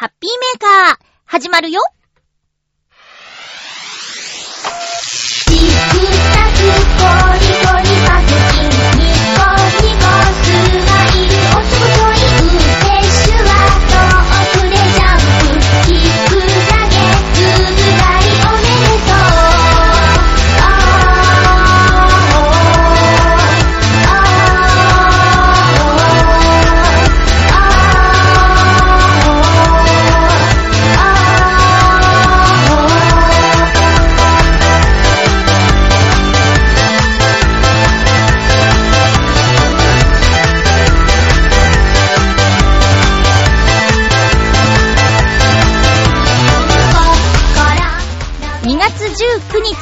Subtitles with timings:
[0.00, 1.80] ハッピーメーカー、始まるよ。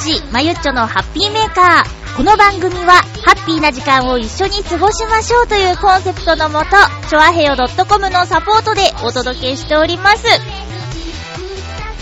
[0.07, 2.15] 19日、まゆっちょのハッピーメーカー。
[2.15, 6.69] この番組は、ハッピーな時間を一緒に過ごしましょうというコンセプトのもと、
[7.09, 10.25] ちょあへよ .com のサポートでお届けしております。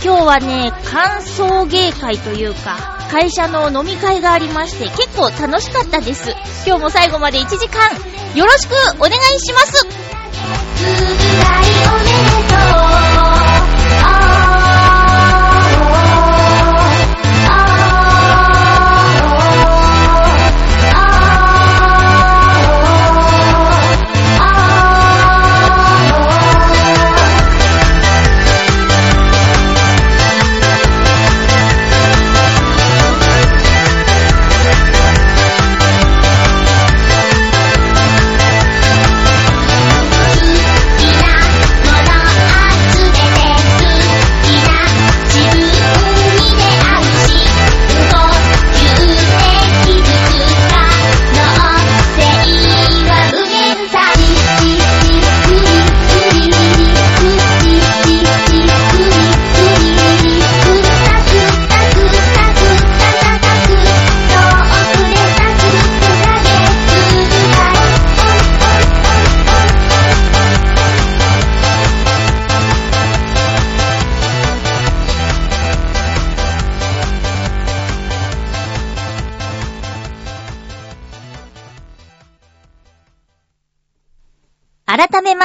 [0.03, 6.29] 今日はね、歓送迎会というか、会社の飲み会がありまして、結構楽しかったです。
[6.65, 7.89] 今日も最後まで1時間、
[8.35, 9.87] よろしくお願いします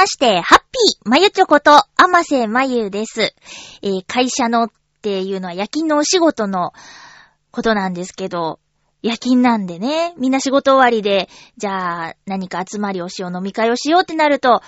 [0.01, 3.35] まして、ハッピーまゆちょこと、あませまゆです。
[3.83, 4.71] えー会社のっ
[5.03, 6.73] ていうのは夜勤のお仕事の
[7.51, 8.59] ことなんですけど、
[9.03, 14.63] 夜勤なんでね、みんな仕事終わりで、じゃあ何か集まりをしよう、飲み会をしようってなると、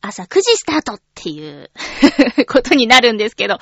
[0.00, 1.70] 朝9時スタートっていう
[2.48, 3.58] ことになるんですけど、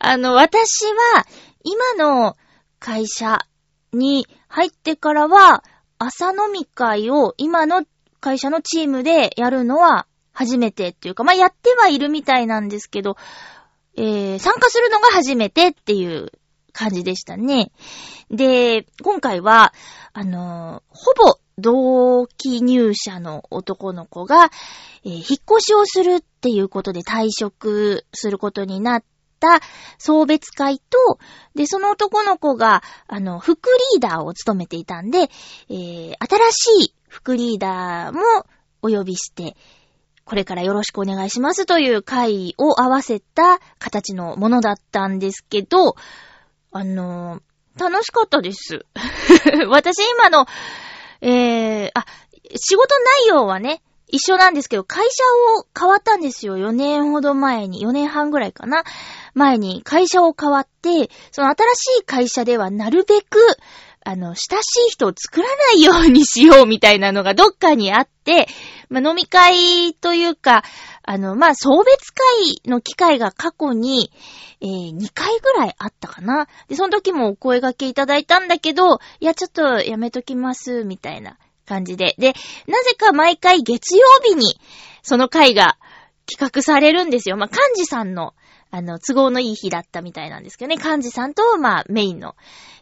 [0.00, 1.26] あの、私は、
[1.62, 2.36] 今の
[2.80, 3.38] 会社
[3.92, 5.62] に入ってからは、
[6.00, 7.84] 朝飲み会を今の
[8.18, 13.16] 会社のチームでやるのは初めてっていうか、まあ、やってはいるみたいなんですけど、
[13.96, 16.32] えー、参加するのが初めてっていう
[16.72, 17.72] 感じでしたね。
[18.30, 19.72] で、今回は、
[20.12, 24.50] あのーほぼ同期入社の男の子が、
[25.04, 29.04] えー引っ越しをするっていうことで退職することになっ
[29.40, 29.60] た
[29.98, 31.18] 送別会と、
[31.54, 35.28] で、その男の子が、あの、副リーダーを務めていたんで、
[35.68, 36.14] えー、新
[36.84, 38.20] しい副リーダーも
[38.82, 39.56] お呼びして、
[40.30, 45.96] これからよろしくお願いしますという会を合わせた形のものだったんですけど、
[46.70, 47.42] あの
[47.76, 48.86] 楽しかったです。
[49.70, 50.46] 私今の、
[51.20, 52.06] えー、あ、
[52.54, 55.24] 仕事内容はね、一緒なんですけど、会社
[55.58, 56.56] を変わったんですよ。
[56.56, 58.84] 4年ほど前に、4年半ぐらいかな。
[59.34, 63.40] 前に会社を変わって、その新しい会社ではなるべく、
[64.04, 68.48] あの、親しい人を作らないようにしようみたいなのがどっかにあって、
[68.88, 70.64] まあ、飲み会というか、
[71.02, 74.10] あの、まあ、送別会の機会が過去に、
[74.62, 76.48] えー、2回ぐらいあったかな。
[76.68, 82.14] で、その時もお声掛けいただいたんだけど、いや、ちょっとやめときます、みたいな感じで。
[82.18, 82.34] で、
[82.66, 84.58] なぜか毎回月曜日に、
[85.02, 85.76] その会が
[86.26, 87.36] 企画されるんですよ。
[87.36, 88.34] まあ、幹事さんの、
[88.70, 90.76] あの、都合のいい日だったみたいなんですけどね。
[90.76, 92.34] 幹事さんと、まあ、メインの、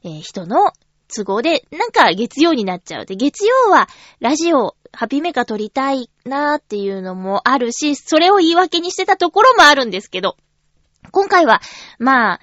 [0.04, 0.72] えー人の
[1.14, 3.06] 都合で、なんか月曜になっちゃう。
[3.06, 3.88] で、月曜は
[4.20, 10.36] ラジオ、ハピメカ撮りたいなーっていうのもあるし、それを言い訳にしてたところもあるんですけど、
[11.10, 11.60] 今回は、
[11.98, 12.40] まあ、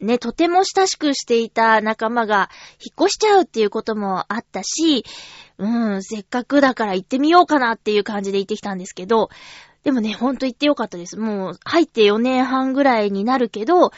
[0.00, 5.04] ね、とても親しくしていた仲間が引っ越しちゃうっていうこともあったし、
[5.58, 9.30] うん、せっかくだから行ってみようかなっていう感じで行ってきたんですけど、
[9.84, 11.18] でもね、ほんと行ってよかったです。
[11.18, 13.92] もう、入って4年半ぐらいになるけど、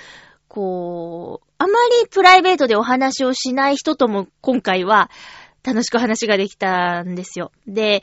[0.49, 1.73] こう、あま
[2.03, 5.11] りプライベートでお話をしない人とも今回は
[5.65, 7.53] 楽しく話ができたんですよ。
[7.67, 8.03] で、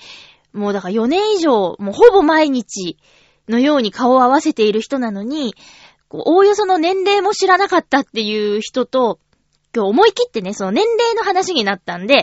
[0.54, 2.98] もうだから4年以上、もうほぼ毎日
[3.48, 5.56] のように顔を合わせている人なのに、
[6.08, 9.20] こう、おおよその年齢も知らなかったっていう人と、
[9.76, 12.14] 今日思い切ってね、その年齢の話になったんで、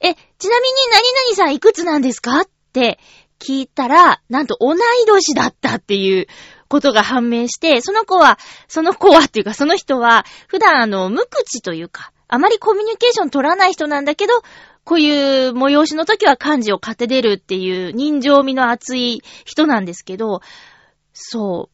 [0.00, 2.40] え、ちなみに何々さんいくつなんですか？
[2.40, 2.98] って
[3.38, 6.26] 聞いたら、なんと同い年だったっていう
[6.68, 8.38] ことが判明して、その子は、
[8.68, 14.42] その子はっていうかその人は、普段あの、無口というか、あまりコミュニケーション取らない人なんだけど、
[14.84, 20.40] こういう催しの時は漢字を勝て出るっていう人情味の熱い人なんですけど、
[21.12, 21.70] そ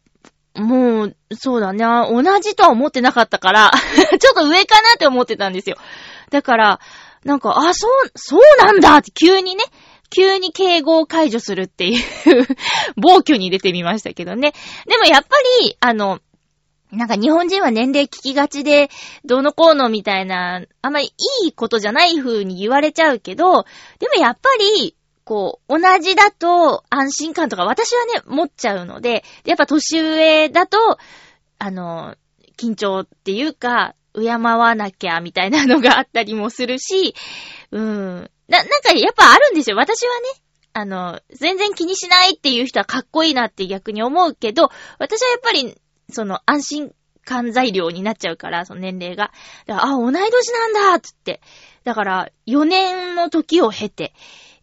[0.54, 0.60] う。
[0.60, 1.84] もう、そうだね。
[1.84, 3.70] 同じとは思ってなかったから
[4.19, 5.76] ちょっと上かなって思ってたんですよ。
[6.31, 6.81] だから、
[7.25, 9.64] なんか、あ、そう、そうなんだって急にね、
[10.10, 12.02] 急に敬語を解除するっていう
[12.96, 14.52] 暴挙に出てみましたけどね。
[14.86, 15.28] でもやっぱ
[15.62, 16.20] り、あの、
[16.92, 18.90] なんか日本人は年齢聞きがちで、
[19.24, 21.06] どうのこうのみたいな、あんまり
[21.44, 23.64] いいことじゃない風に言われちゃうけど、
[24.00, 30.98] でもやっぱり、こう、同じだと安心感とか私はね、持っちゃうので、やっぱ年上だと、
[31.58, 32.16] あの、
[32.58, 37.14] 緊張っていうか、敬わなきゃみたいなのがあったりもするし、
[37.70, 38.30] うん。
[38.50, 39.76] な、なんかやっぱあるんですよ。
[39.76, 40.29] 私はね、
[40.73, 45.81] あの、全然気にしないっていう人はかっこいいなって逆に思うけど、私はやっぱり、
[46.12, 46.93] その安心
[47.25, 49.32] 感材料になっちゃうから、その年齢が。
[49.69, 51.41] あ、同い年なんだつって。
[51.85, 54.12] だから、4年の時を経て、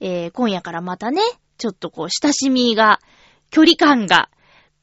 [0.01, 1.21] えー、今夜からまたね、
[1.57, 2.99] ちょっとこう、親しみが、
[3.49, 4.29] 距離感が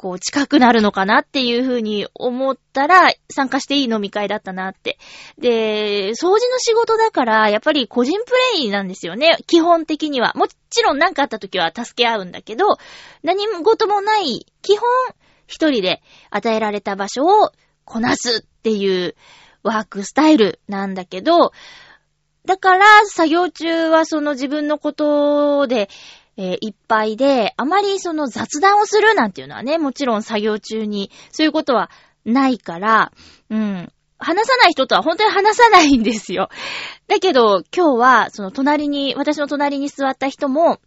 [0.04, 4.98] こう、近くなるのかなっていうふうに思ったら、参加していい飲み会だったなって。
[5.38, 9.38] で、掃除の仕事だから、やっぱり個人プレイなんですよね。
[9.46, 10.34] 基本的には。
[10.34, 12.66] もちろん何かあった時は助け合うんだけど、
[13.22, 14.86] 何事もない、基本、
[15.46, 17.52] 一人で与えられた場所を
[17.86, 19.14] こなすっていう
[19.62, 21.52] ワークスタイルなんだけど、
[22.44, 25.88] だから、作業中はその自分のことで、
[26.36, 31.90] えー、いっぱいで、あまりその雑談をするなんていうのはね、もちろん作業中に、そういうことは
[32.24, 33.12] ないから、
[33.50, 33.92] うん。
[34.18, 36.48] 話さない人とは本当に話さないんですよ。
[37.08, 40.78] だけど、今日は、その隣に、私の隣に座った人も、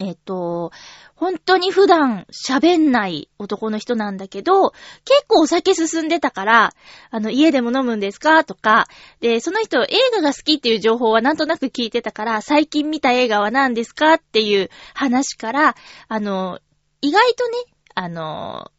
[0.00, 0.72] えっ、と、
[1.14, 4.70] 本当に普段喋んない男の人なんだけど、
[5.04, 6.72] 結構お酒進んでたから、
[7.10, 8.42] あの、家でも飲むんですか？
[8.44, 8.88] とか、
[9.20, 14.14] で、その人映画が好きっていう情報はなんとなく聞いてたから、最近見た映画は何ですか？
[14.14, 15.76] っていう話から、
[16.08, 16.58] あの、
[17.00, 17.52] 意外とね、
[17.94, 18.72] あの、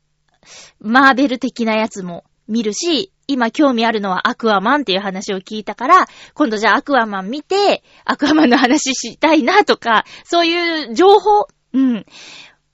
[0.80, 12.06] マーベル的なやつも見るし、今興味あるのはアクアマンっていう話を聞いたから、今度じゃあアクアマン見て、アクアマンの話したいなとか、そういう情報、うん。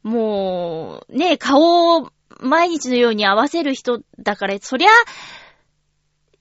[0.03, 4.89] もう、ね、顔を毎日のように合わせる人だから、そりゃ、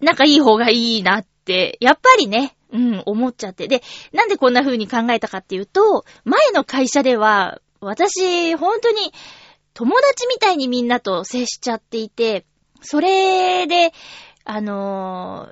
[0.00, 3.68] 仲いい方がいいなって、やっぱりね、うん、思っちゃって。
[3.68, 3.82] で、
[4.12, 9.12] なんでこんな風に考えたかっていうと、前の会社では、私、本当に、
[9.72, 12.44] 友達みたいにみんなと接しちゃっていて、
[12.82, 13.92] それで、
[14.44, 15.48] あの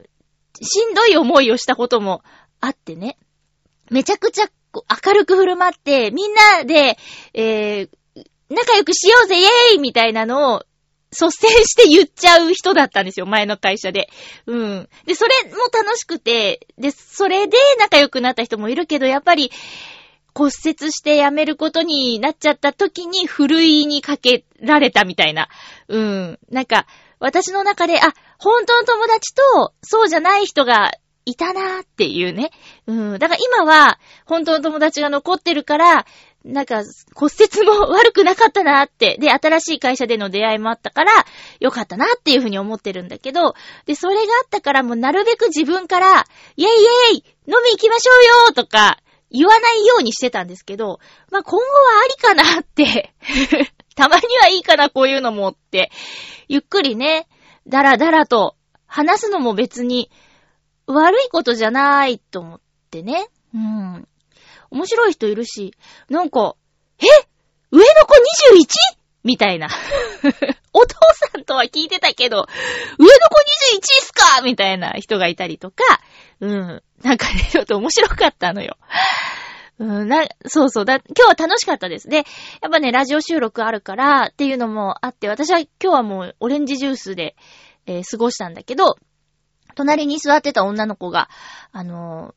[0.61, 2.23] ー、しんどい思いをしたことも
[2.61, 3.17] あってね。
[3.91, 4.47] めちゃくちゃ
[5.05, 6.99] 明るく振る舞って、みんなで、
[7.35, 7.89] えー、
[8.51, 10.65] 仲良くしようぜイェーイみたいなのを
[11.11, 14.09] 率先して言っちゃう人だったんですよ、前の会社で。
[14.47, 14.89] うん。
[15.07, 19.51] で、それも楽しくて、で、それで仲良くなった人もいるけど、やっぱり、
[20.35, 25.49] 骨折して辞めることになっちゃった時に、ふるいにかけられたみたいな。
[25.89, 26.39] うん。
[26.51, 26.87] なんか、
[27.21, 30.93] 私の中で、あ、本当の友達と、そうじゃない人が
[31.25, 32.51] いたなーっていうね。
[32.87, 33.19] うん。
[33.19, 36.07] だから今は、本当の友達が残ってるから、
[36.45, 36.83] なんか、
[37.15, 39.19] 骨折も悪くなかったなって。
[39.21, 41.13] で、新しい会社での出会いもあったから、
[41.61, 46.25] よかったなっていうふうに思ってるんだけど、で、それがあったからもうなるべく自分から、
[46.57, 48.13] イェイイェイ飲み行きましょ
[48.47, 48.99] うよとか、
[49.31, 51.65] 言わないようにしてたんですけど、まあ、今後は
[52.05, 53.13] ありかなって
[53.99, 55.91] たまにはいいかな、こういうのもって。
[56.47, 57.27] ゆっくりね、
[57.67, 58.55] だらだらと
[58.87, 60.09] 話すのも別に
[60.87, 62.61] 悪いことじゃないと思っ
[62.93, 63.27] てね。
[63.53, 64.09] うん。
[64.71, 65.75] 面白い人いるし、
[66.09, 66.55] なんか、
[67.01, 67.07] え？
[67.73, 68.15] 上の子
[68.55, 68.67] 21?
[69.25, 69.67] みたいな。
[70.73, 70.95] お父
[71.33, 74.43] さんとは聞いてたけど、上の子21っすか？
[74.43, 75.83] みたいな人がいたりとか、
[76.39, 76.83] うん。
[77.03, 78.77] なんかね、ちょっと面白かったのよ。
[79.79, 82.09] うん、な、そうそうだ、今日は楽しかったです。
[82.09, 82.25] で、やっ
[82.71, 87.37] ぱね、ラジオ収録あるからっていうのもあって、私は今日はもうオレンジジュースで、
[87.87, 88.97] えー、過ごしたんだけど、
[89.77, 91.29] 隣に座ってた女の子が、
[91.71, 92.35] あの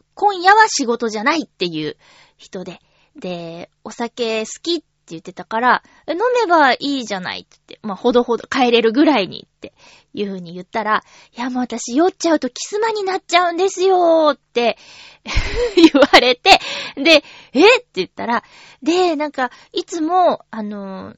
[0.00, 1.96] ー、今夜は仕事じゃないっていう
[2.36, 2.80] 人で、
[3.16, 9.74] で、お酒好きっって言ってたから、飲めばいいじゃないって言って、まあ、ほどほど帰れるぐらいにって
[10.14, 11.02] いう風に言ったら、
[11.36, 14.78] いやもう私酔っちゃうとキスマになっちゃうんですよーって
[15.74, 16.60] 言われて、
[16.96, 18.44] で、えって言ったら、
[18.82, 21.16] で、なんか、いつも、あのー、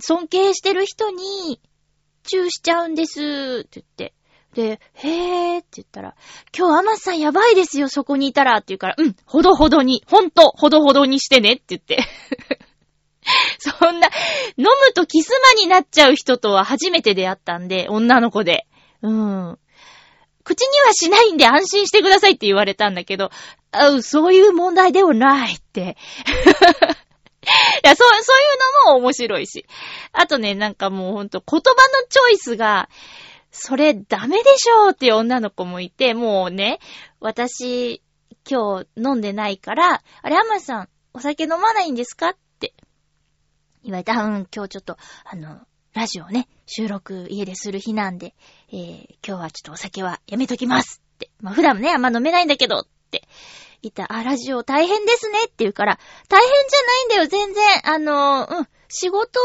[0.00, 1.60] 尊敬してる人に、
[2.24, 4.14] チューしちゃうんです、って言って。
[4.54, 6.14] で、へーって言ったら、
[6.56, 11.98] 今日アマさんやばいですよ、そこにいたら、って言うから、うん、ほどほどに、ほんと、ほどほどにしてね、って言って。
[13.58, 14.08] そんな、
[14.56, 18.66] 飲むとキスマになっちゃう人とは初めて出会ったんで、女の子で。
[19.02, 19.58] うん。
[20.44, 23.30] 口にはしないんで安心してくださいって言われたんだけど、
[23.70, 25.96] あそういう問題ではないって。
[27.82, 28.44] いや、そう、そうい
[28.86, 29.66] うのも面白いし。
[30.12, 32.88] あとね、なんかもうほんと言葉のチョイスが、
[33.50, 36.80] それダメでしょうっていう女の子もいて、もうね、
[37.20, 38.02] 私、
[38.50, 42.47] 今日飲んでないから、あれ、アマさん、お酒飲まないんですかって
[43.84, 44.12] 言われた。
[44.12, 45.60] うん、今日ちょっと、あの、
[45.94, 48.34] ラジオね、収録家でする日なんで、
[48.70, 51.30] えー、今日はちょっとお酒はやめときますって。
[51.40, 53.26] まあ普段ね、あんま飲めないんだけどって
[53.82, 57.64] 言った、あ、ラジオ大変ですねって言うから、大変じゃないんだよ、全然。
[57.84, 59.40] あの、うん、仕事、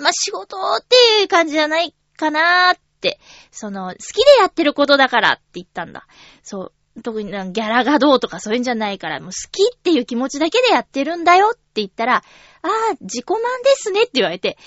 [0.00, 3.20] まあ、仕事っていう感じじゃないかなーって。
[3.50, 6.06] その、好きでやってることだからって言ったんだ。
[6.42, 7.02] そう。
[7.02, 12.24] 特になんギャラがどうとかそういうんじゃないから、もう好きっていう気持ちだけでやってるんだよって言ったら、
[12.62, 14.58] ああ、自己満ですねって言われて、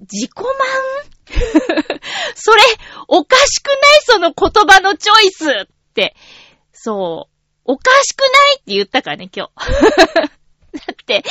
[0.00, 0.50] 自己満？
[2.34, 2.62] それ、
[3.08, 3.76] おかしくない？
[4.02, 6.14] その言葉のチョイスって。
[6.72, 7.36] そう。
[7.64, 9.70] おかしくないって言ったからね、今日。
[10.26, 10.30] だ
[10.92, 11.24] って、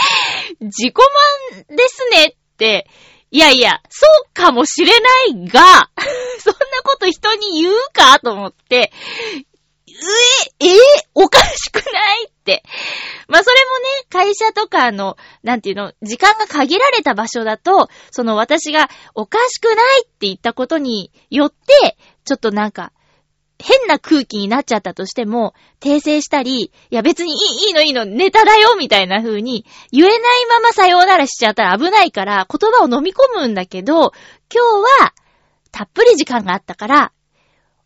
[0.62, 2.88] 自己満ですねって、
[3.32, 5.90] いやいや、そうかもしれないが、
[6.40, 8.20] そんなこと人に言うか？
[8.20, 8.92] と思って、
[10.60, 10.75] え、え
[11.13, 12.63] おかしくないって。
[13.27, 22.91] まあ、それもね、会社とかの、なんていうの、時間が限られた場所だと、その私がおかしくないって言ったことによって、ちょっとなんか、
[23.62, 34.13] 変な空気になっちゃったとしても、訂正したり、いや別にいいいいのいいの、ネタだよみたいな風に、言えないままさようならしちゃったら危ないから、言葉を飲み込むんだけど、
[34.53, 35.13] 今日は、
[35.72, 37.12] たっぷり時間があったから、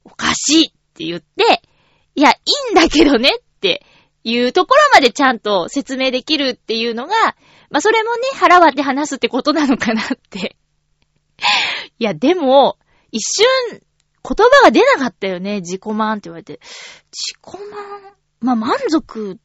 [0.05, 1.63] おかしいって言って、
[2.15, 2.35] いや、い
[2.69, 3.85] いんだけどねって
[4.23, 7.13] いうところまでちゃんと説明できるっていうのが、
[7.69, 10.57] まあ、それもね、腹割って話すってことなのかなって。
[11.99, 12.77] いや、でも、
[13.11, 13.45] 一瞬、
[13.79, 13.81] 言
[14.23, 15.59] 葉が出なかったよね。
[15.61, 16.59] 自己満って言われて。
[17.11, 19.39] 自己満まあ、満足、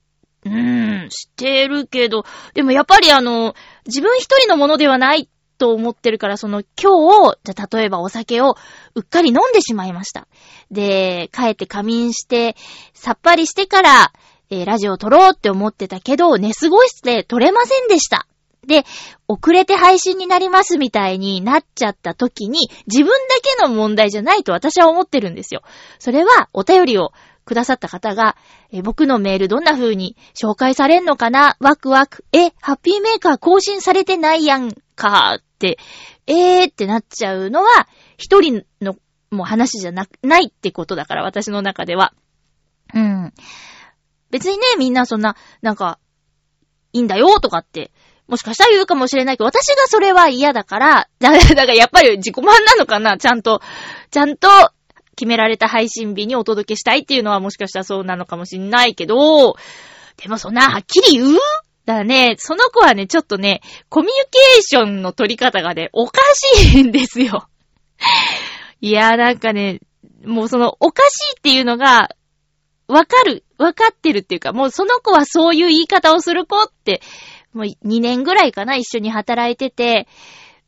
[0.45, 3.55] うーん、してるけど、でもやっぱりあの、
[3.87, 8.55] 自分一人のものではないと思ってるから、その今日、じゃ例えばお酒を
[8.95, 10.27] うっかり飲んでしまいました。
[10.71, 12.57] で、帰って仮眠して、
[12.95, 14.13] さっぱりしてから、
[14.51, 18.27] えーラジオを撮ろうって思ってたけど、寝過ごして撮れませんでした。
[18.67, 18.85] で、
[19.27, 25.63] 遅れて配信になりますみたいになっちゃった時に、自分だけの問題じゃないと私は思ってるんですよ。
[25.99, 27.13] それは、お便りを
[27.45, 28.37] くださった方が、
[28.71, 31.57] えー僕のメールどんな風に紹介されんのかな？
[31.61, 32.25] ワクワク。
[32.33, 38.97] え、ハッピーメーカー更新されてないやんか、えーってなっちゃうのは、一人の
[39.31, 42.13] もう話じゃな、ないってことだから、私の中では。
[42.95, 43.33] うん。
[44.31, 45.99] 別にね、みんなそんな、なんか、
[46.93, 47.93] いいんだよとかって、
[48.27, 53.61] もしかしたら言うかもしれないけど、私がそれは嫌だから、だ だからやっぱり自己満なのかなちゃんと、
[54.11, 54.49] ちゃんと
[55.17, 59.57] 決められた配信日にお届けしたいっていうのはもしかしたらそうなのかもしんないけど、
[60.17, 61.39] でもそんなはっきり言う
[61.89, 67.49] だからね、その子はね、ちょっとね、コミュニケーションの取り方がね、おかしいんですよ。
[68.83, 69.81] いやーなんかね、
[70.23, 72.11] もうその、おかしいっていうのが、
[72.89, 77.01] わかる、わかってるっていうか、もうその子はそういう言い方をする子って、
[77.55, 80.09] もう2年ぐらいかな、一緒に働いてて、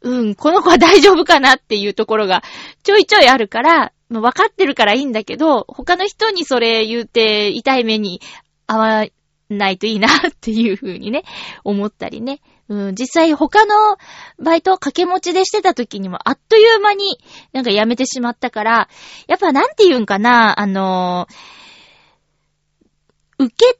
[0.01, 2.43] うん、この子は大丈夫かなっていうところが
[2.83, 8.23] ちょいちょいあるから、もう分かってるからいいんだけど、他の人にそれ言うて痛い目に
[8.67, 9.07] 合わ
[9.51, 11.25] ないといいなっていう風にね、
[11.65, 12.41] 思ったりね。
[12.69, 13.75] うん、実際他の
[14.39, 17.19] バイトを掛け持ちでしてた時にもあっという間に
[17.53, 18.89] なんか辞めてしまったから、
[19.27, 21.27] やっぱなんて言うんかな、あの
[23.39, 23.75] 受け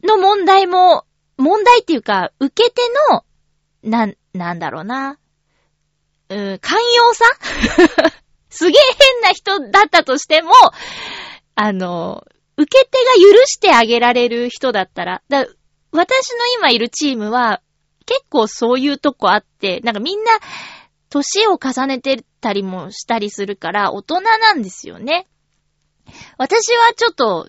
[0.00, 1.04] 手の問題も、
[1.38, 3.24] 問題っていうか、受け手の、
[3.82, 5.18] なん、なんだろうな。
[6.28, 7.24] うん、寛容さ？
[8.50, 8.82] すげえ
[9.12, 10.52] 変な人だったとしても、
[11.54, 12.24] あの、
[12.58, 15.46] 受け手が許してあげられる人だったら、だ
[15.92, 17.62] 私の今いるチームは、
[18.04, 20.30] 結構そういうとこあって、なんかみんな、
[21.08, 25.28] 年を重ねてたりもしたりするから、大人なんですよね。
[26.36, 27.48] 私はちょっと、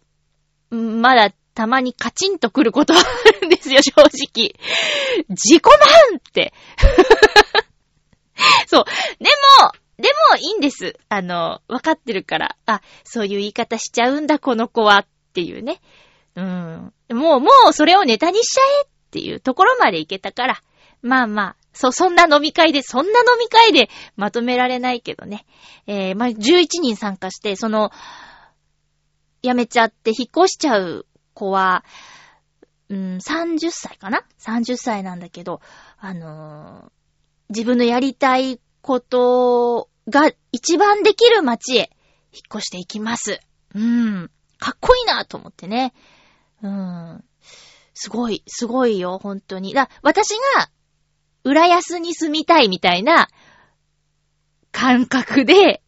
[0.69, 2.97] まだたまにカチンとくることあ
[3.41, 4.53] るんですよ、正直。
[5.29, 6.53] 自己満って。
[8.67, 8.85] そう。
[9.19, 9.29] で
[9.63, 10.97] も、でもいいんです。
[11.09, 12.55] あの、わかってるから。
[12.65, 14.99] あ、そういう言い方しちゃうんだ、この子は。
[14.99, 15.81] っていうね。
[16.35, 16.93] うん。
[17.09, 20.63] もう、もうそれをネタにしちゃえっていうところまでいけたから。
[21.01, 25.45] まあまあ、そ、そんな飲み会で、そんな飲み会でまとめられないけどね。
[25.85, 27.91] えー、まあ、11人参加して、その、
[29.41, 31.83] 辞めちゃって引っ越しちゃう子は、
[32.87, 35.61] うん、30歳かな ?30 歳なんだけど、
[35.97, 36.91] あのー、
[37.49, 41.91] 自分のやりたいことが一番できる街へ
[42.33, 43.39] 引っ越していきます。
[43.75, 44.31] うん。
[44.57, 45.93] かっこいいなと思ってね。
[46.63, 47.23] うん。
[47.93, 49.75] すごい、すごいよ、本当に。
[49.75, 50.71] だ、私が、
[51.43, 53.29] 浦安に住みたいみたいな
[54.71, 55.83] 感覚で、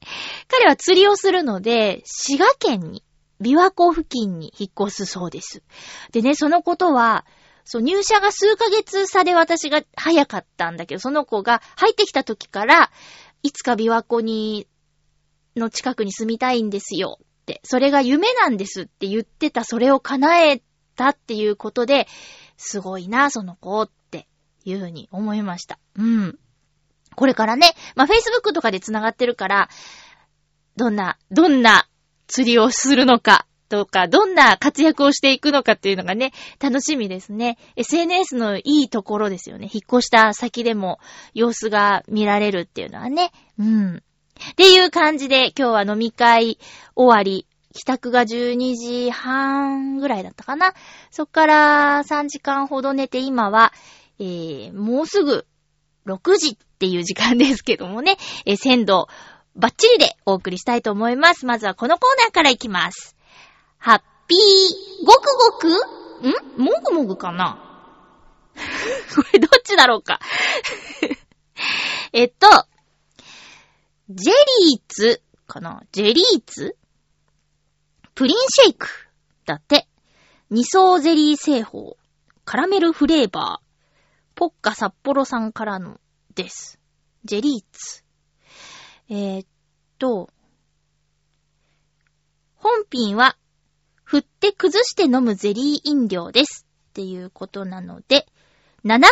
[0.47, 3.03] 彼は釣りをするので、滋賀県に
[3.41, 5.63] 琵琶湖付近に引っ越すそうです。
[6.11, 7.25] でね、そのことは、
[7.65, 12.91] そう、入社が数ヶ月差で私が早かったんだけど、その子が入ってきた時から、
[13.43, 14.67] いつか琵琶湖に、
[15.55, 20.61] の近くに住みたいんですよって、それが夢なんですって言ってた、それを叶え
[20.95, 22.07] たっていうことで、
[22.57, 24.27] すごいな、その子って
[24.65, 25.79] いうふうに思いました。
[25.95, 26.39] うん。
[27.15, 29.69] これからね、まあ、Facebook とかで繋がってるから、
[30.77, 31.87] どんな、どんな
[32.27, 37.57] 釣りをするのか、とか、どんな活躍をしていくのかっていうのがね、楽しみですね。
[37.77, 39.69] SNS のいいところですよね。
[39.71, 40.99] 引っ越した先でも
[41.33, 43.31] 様子が見られるっていうのはね。
[43.57, 43.95] うん。
[43.95, 46.59] っていう感じで今日は飲み会
[46.95, 47.47] 終わり。
[47.73, 50.73] 帰宅が12時半ぐらいだったかな。
[51.09, 53.71] そっから3時間ほど寝て今は、
[54.19, 55.45] えー、もうすぐ
[56.05, 59.07] 6時っていう時間ですけどもね、えー、鮮度
[59.55, 61.45] バッチリでお送りしたいと思います。
[61.45, 63.15] まずはこのコーナーからいきます。
[63.83, 65.67] ハッピー、ごくごく？
[66.59, 66.63] ん？
[66.63, 67.57] もぐもぐかな？
[69.15, 70.19] これどっちだろうか？
[72.13, 72.47] えっと、
[74.09, 74.33] ジェ
[74.69, 75.81] リーツかな？
[75.91, 76.77] ジェリーツ？
[78.13, 78.87] プリンシェイク
[79.45, 79.87] だって。
[80.51, 81.97] 二層ゼリー製法。
[82.45, 83.65] カラメルフレーバー。
[84.35, 85.99] ポッカ札幌さんからの
[86.35, 86.79] です。
[87.23, 88.03] ジェリーツ。
[89.09, 89.47] えー、っ
[89.97, 90.29] と、
[92.55, 93.37] 本品は、
[94.11, 96.67] 振って崩して飲むゼリー飲料です。
[96.89, 98.27] っていうことなので、
[98.83, 99.09] 7回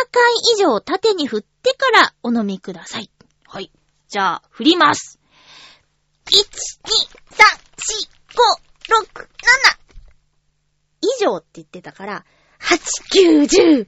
[0.54, 3.10] 以上縦に振ってからお飲みください。
[3.46, 3.72] はい。
[4.08, 5.18] じゃあ、振ります。
[6.26, 6.42] 1、2、
[7.34, 7.46] 3、
[7.80, 9.26] 4、5、6、7。
[11.00, 12.26] 以上って言ってたから、
[12.60, 13.86] 8、9、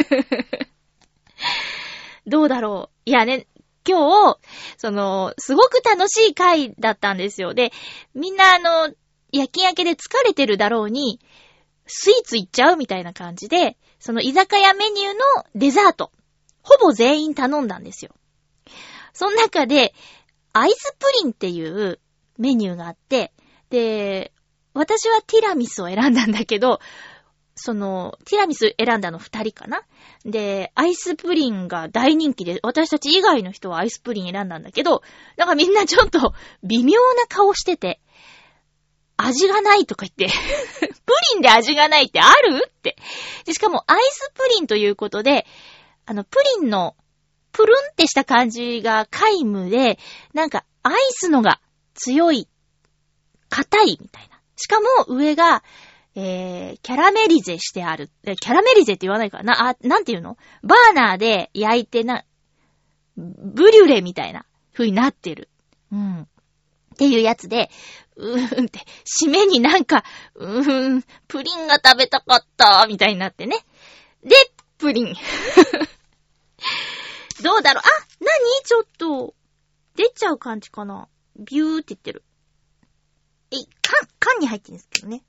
[0.00, 0.66] 10。
[2.26, 3.10] どうだろう。
[3.10, 3.46] いやね、
[3.86, 4.38] 今日、
[4.78, 7.52] その、すごく楽しい回だったんですよ。
[7.52, 7.74] で、
[8.14, 8.94] みんなあの、
[9.36, 11.20] 夜勤明けで疲れてるだろうに、
[11.86, 16.12] スイーツ行っちゃうみたいな感じで、その居酒屋メニューのデザート、
[16.62, 18.12] ほぼ全員頼んだんですよ。
[19.12, 19.94] その中で、
[20.52, 22.00] アイスプリンっていう
[22.38, 23.32] メニューがあって、
[23.70, 24.32] で、
[24.74, 26.80] 私はティラミスを選んだんだけど、
[27.54, 29.82] その、ティラミス選んだの二人かな
[30.26, 35.02] で、アイスプリンが大人気で、私たち以外の人はアイスプリン選んだんだけど、
[35.38, 38.00] なんかみんなちょっと微妙な顔してて、
[39.16, 40.26] 味がないとか言って
[40.78, 42.64] プリンで味がないってある？
[42.66, 42.96] って。
[43.44, 45.46] で、しかもアイスプリンということで、
[46.04, 46.96] あの、プリンの
[47.52, 49.98] プルンってした感じが皆無で、
[50.34, 51.60] なんかアイスのが
[51.94, 52.48] 強い、
[53.48, 54.40] 硬いみたいな。
[54.56, 55.62] しかも上が
[56.18, 58.10] えー、キャラメリゼしてある。
[58.24, 60.38] キャラメリゼって言わないからな、あ、なんて言うの？
[60.62, 62.24] バーナーで焼いてな、
[63.16, 65.50] ブリュレみたいな風になってる。
[65.92, 66.22] うん。
[66.22, 66.26] っ
[66.96, 67.70] ていうやつで、
[68.16, 73.64] うーんって、締めになんか、うーん、プリンが食べたかった、みたいになってね。
[74.22, 74.34] で、
[74.78, 75.14] プリン。
[77.42, 77.88] どうだろうあ、
[78.24, 79.34] なにちょっと、
[79.94, 82.24] 出ちゃう感じかなビューって言ってる。
[83.50, 85.22] え、缶、缶に入ってるんですけどね。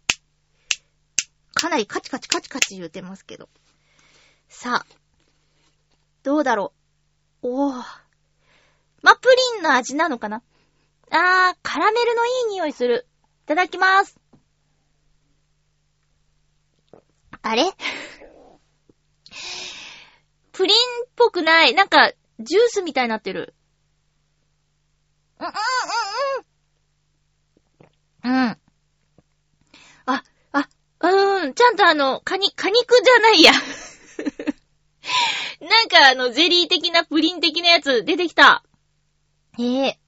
[1.54, 3.50] かなりカチカチカチカチ言うてますけど。
[4.47, 4.95] さあ、
[6.23, 6.73] どうだろ
[7.41, 7.47] う。
[7.47, 7.84] おー。
[9.02, 10.43] ま、プリンの味なのかな
[11.12, 13.08] あー、カラメルのいい匂いする。
[13.43, 14.20] いただきます。
[17.41, 17.63] あれ？
[20.52, 21.74] プリンっぽくない。
[21.74, 23.54] なんか、ジュースみたいになってる。
[25.39, 25.54] うんうん
[28.26, 28.48] うんうん。
[28.50, 28.58] うん。
[30.06, 30.70] あ、あ
[31.02, 33.52] うーん、ちゃんとあの、カニ、果肉じゃないや。
[35.62, 38.63] なんかあの、ゼリー的なプリン的なやつ出てきた。
[39.60, 40.00] ええ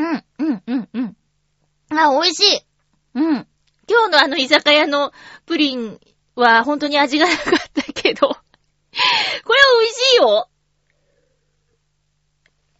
[0.00, 1.16] うん、うん、うん、うん。
[1.90, 2.60] あ、美味しい。
[3.14, 3.46] うん。
[3.88, 5.12] 今日のあの居酒屋の
[5.46, 6.00] プリン
[6.36, 8.34] は本当に味がなかったけど こ
[9.52, 10.48] れは美味しいよ。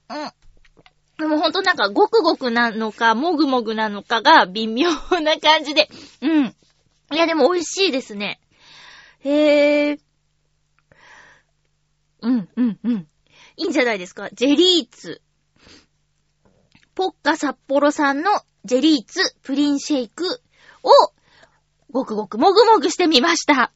[0.09, 0.33] うん。
[1.19, 5.91] でもほんとなんかごくごくなのか、もぐもぐなのかが微妙な感じで。
[6.23, 6.47] うん。
[7.13, 8.41] いやでも美味しいですね。
[9.21, 9.99] へえ。
[12.23, 13.09] うん、うん。
[13.57, 14.31] いいんじゃないですか？
[14.33, 15.21] ジェリーツ。
[17.01, 18.31] ポッカ札幌さんの
[18.67, 20.43] ジェリーツプリンシェイク
[20.83, 20.91] を
[21.91, 23.73] ごくごくもぐもぐしてみました。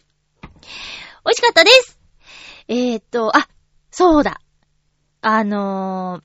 [0.52, 1.98] 美味しかったです。
[2.68, 3.48] えー、っと、あ、
[3.90, 4.42] そうだ。
[5.22, 6.20] あの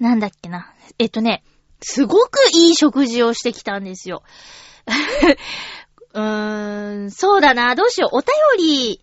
[0.00, 0.74] ー、なんだっけな。
[0.98, 1.44] えっとね、
[1.80, 4.24] すごくいい食事をしてきたんですよ。
[6.12, 7.76] うーん、そうだな。
[7.76, 8.16] どうしよう。
[8.16, 9.00] お便り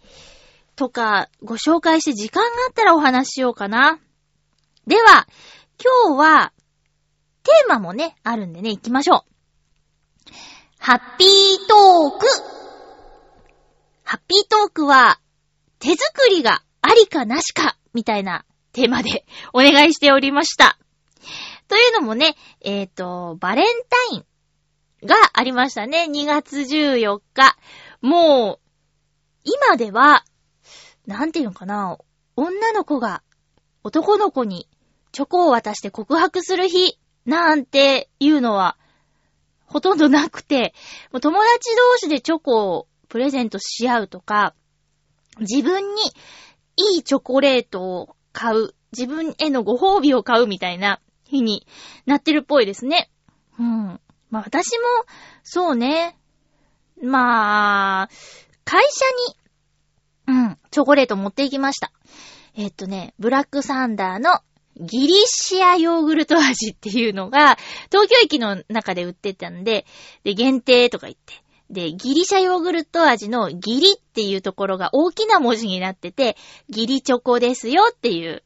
[0.76, 3.98] とかご紹介して時間があったらお話ししようかな。
[4.88, 5.26] では、
[5.82, 6.52] 今日は、
[7.44, 10.32] テーマもね、あるんでね、行きましょう。
[10.78, 11.28] ハッピー
[11.70, 12.28] トーク
[14.04, 15.22] ハッピートークは、
[15.80, 20.78] 手作りがありかなしか、みたいなテーマでお願いしておりました。
[21.70, 23.65] というのもね、えっ、と、バレン
[24.12, 26.08] タインがありましたね。
[26.10, 27.56] 2月14日。
[28.02, 28.60] もう、
[29.46, 30.26] 今では、
[31.06, 31.98] なんていうのかな、
[32.36, 33.24] 女の子が
[33.84, 34.68] 男の子に
[35.12, 38.78] チョコを渡して告白する日なんていうのは
[39.69, 40.74] ほとんどなくて、
[41.12, 44.56] 友達同士でチョコをプレゼントし合うとか、
[45.39, 46.02] 自分に
[46.95, 51.67] いいチョコレートを買う、自分へのご褒美を買うみたいな日に
[52.08, 53.12] なってるっぽいですね。
[53.60, 54.00] うん。
[54.32, 54.86] まあ私も、
[55.43, 56.17] そうね。
[57.02, 58.10] まあ、
[58.65, 59.06] 会社
[60.28, 61.91] に、うん、チョコレート持っていきました。
[62.56, 64.39] えっとね、ブラックサンダーの
[64.80, 67.58] ギリシアヨーグルト味っていうのが、
[67.92, 69.86] 東京駅の中で売ってたんで、
[70.24, 71.34] で、限定とか言って。
[71.70, 76.36] で、ギリシャヨーグルト味のギリっていうところが大きな文字になってて、
[76.70, 78.44] ギリチョコですよっていう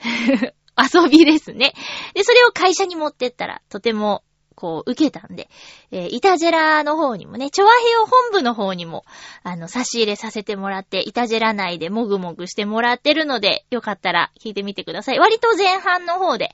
[0.78, 1.74] 遊びですね。
[2.14, 5.48] で、それを会社に持ってったら、とても、こう、受けたんで、
[5.90, 9.04] えー、イタジェラの方にもね、チョアヘオ本部の方にも、
[9.42, 15.18] あの、差し入れさせてもらって、イタジェラ内でもぐもぐしてもらってるので、よかったら聞いてみてください。
[15.18, 16.52] 割と前半の方で、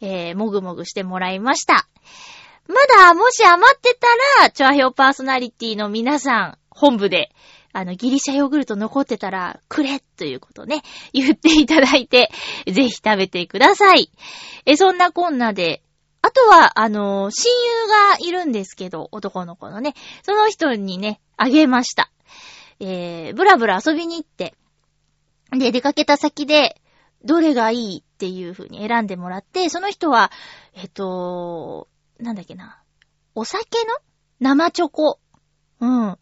[0.00, 1.86] えー、もぐもぐしてもらいました。
[2.68, 7.30] まだ、もし余ってたら、チョアヘオパーソナリティの皆さん、本部で、
[7.72, 10.82] あの、ギリシャヨーグルト残ってたら、くれということね、
[11.12, 12.30] 言っていただいて、
[12.66, 14.10] ぜひ食べてください。
[14.64, 15.82] え、そんなこんなで、
[16.26, 22.10] あとは、あの、親友がいるんですけど、男の子のね、その人にね、あげました。
[22.80, 24.54] えー、ブラブラ遊びに行って、
[25.52, 26.80] で、出かけた先で、
[27.24, 30.32] どれがいいっていう風に選んでもらって、その人は、
[30.74, 31.86] えっと、
[32.18, 32.82] なんだっけな、
[33.36, 33.94] お酒の？
[34.40, 35.20] 生チョコ、
[35.78, 36.18] うん、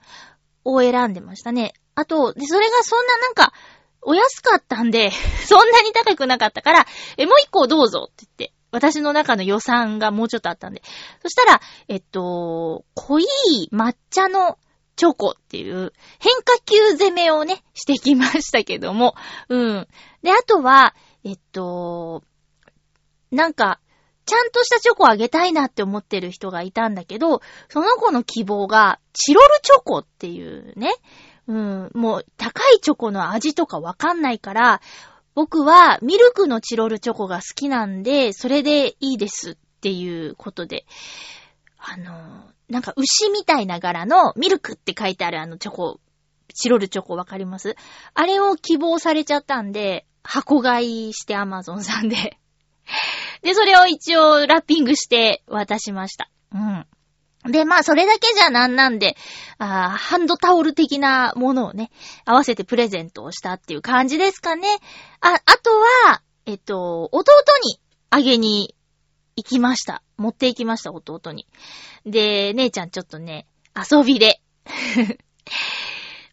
[0.64, 1.73] を選んでましたね。
[1.95, 3.55] あと、で、それがそんななんか、
[4.03, 5.11] お安かったんで、
[5.49, 6.87] そんなに高くなかったから、
[7.17, 10.82] え、もう一個どうぞって言って、私の中の予算がもうちょっとあったんで。
[11.22, 13.24] そしたら、えっと、濃い
[13.72, 14.58] 抹茶の
[14.96, 19.14] チョコっていう変化球攻めをね、してきましたけども。
[19.48, 19.88] うん。
[20.22, 22.24] で、あとは、えっと、
[23.30, 23.80] なんか、
[24.26, 30.94] ちゃんとしたチョコあげたいなって思ってる人がいたんだけど、その子の希望が、チロルチョコっていうね、
[31.46, 34.80] うん、もう高いチョコの味とかわかんないから、
[35.35, 40.87] 僕はミルクのチロルチョコが好きなんで、それでいいですっていうことで、
[41.79, 46.01] あの、なんか牛みたいな柄のミルクって書いてあるあのチョコ、
[46.55, 47.75] チロルチョコわかります？
[48.14, 52.38] あれを希望されちゃったんで、箱買いしてアマゾンさんで。
[53.42, 56.31] で、それを一応ラッピングして渡しました。
[56.53, 56.87] うん。
[57.44, 59.16] で、まあ、それだけじゃなんなんで、
[59.59, 61.90] あハンドタオル的なものをね、
[62.24, 64.68] 合わせてプレゼントをしたっていう感じですかね。
[65.20, 65.70] あ、あと
[66.07, 67.24] は、えっと、弟
[67.64, 67.80] に
[68.11, 68.74] あげに
[69.37, 70.02] 行きました。
[70.16, 71.46] 持って行きました、弟に。
[72.07, 74.40] で、姉ちゃんちょっとね、遊びで。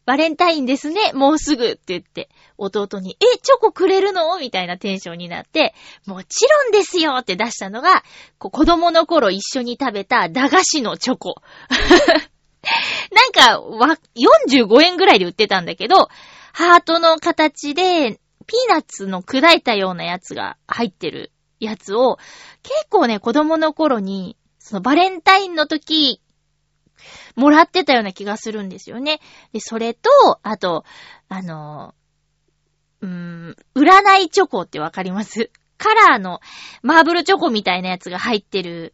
[0.06, 4.40] バレンタインですね、もうすぐって言って、弟に、え、チョコくれるの？
[4.40, 5.74] みたいなテンションになって、
[6.06, 8.04] もちろんですよって出したのが、
[8.40, 11.36] 子供の頃一緒に食べた駄菓子のチョコ。
[13.12, 16.08] なんか、わ、45円ぐらいで売ってたんだけど、
[16.54, 22.18] ハートの形で、ピーナッツの砕いたようなやつが入ってるやつを、
[22.64, 26.22] 結構ね、子供の頃に、そのバレンタインの時、
[27.36, 29.20] もらってたような気がするんですよね。
[29.54, 30.10] で、それと、
[30.44, 30.84] あと、
[31.30, 31.96] あの、
[33.02, 35.50] うーん、占いチョコってわかります？
[35.78, 36.42] カラーの
[36.84, 38.94] マーブルチョコみたいなやつが入ってる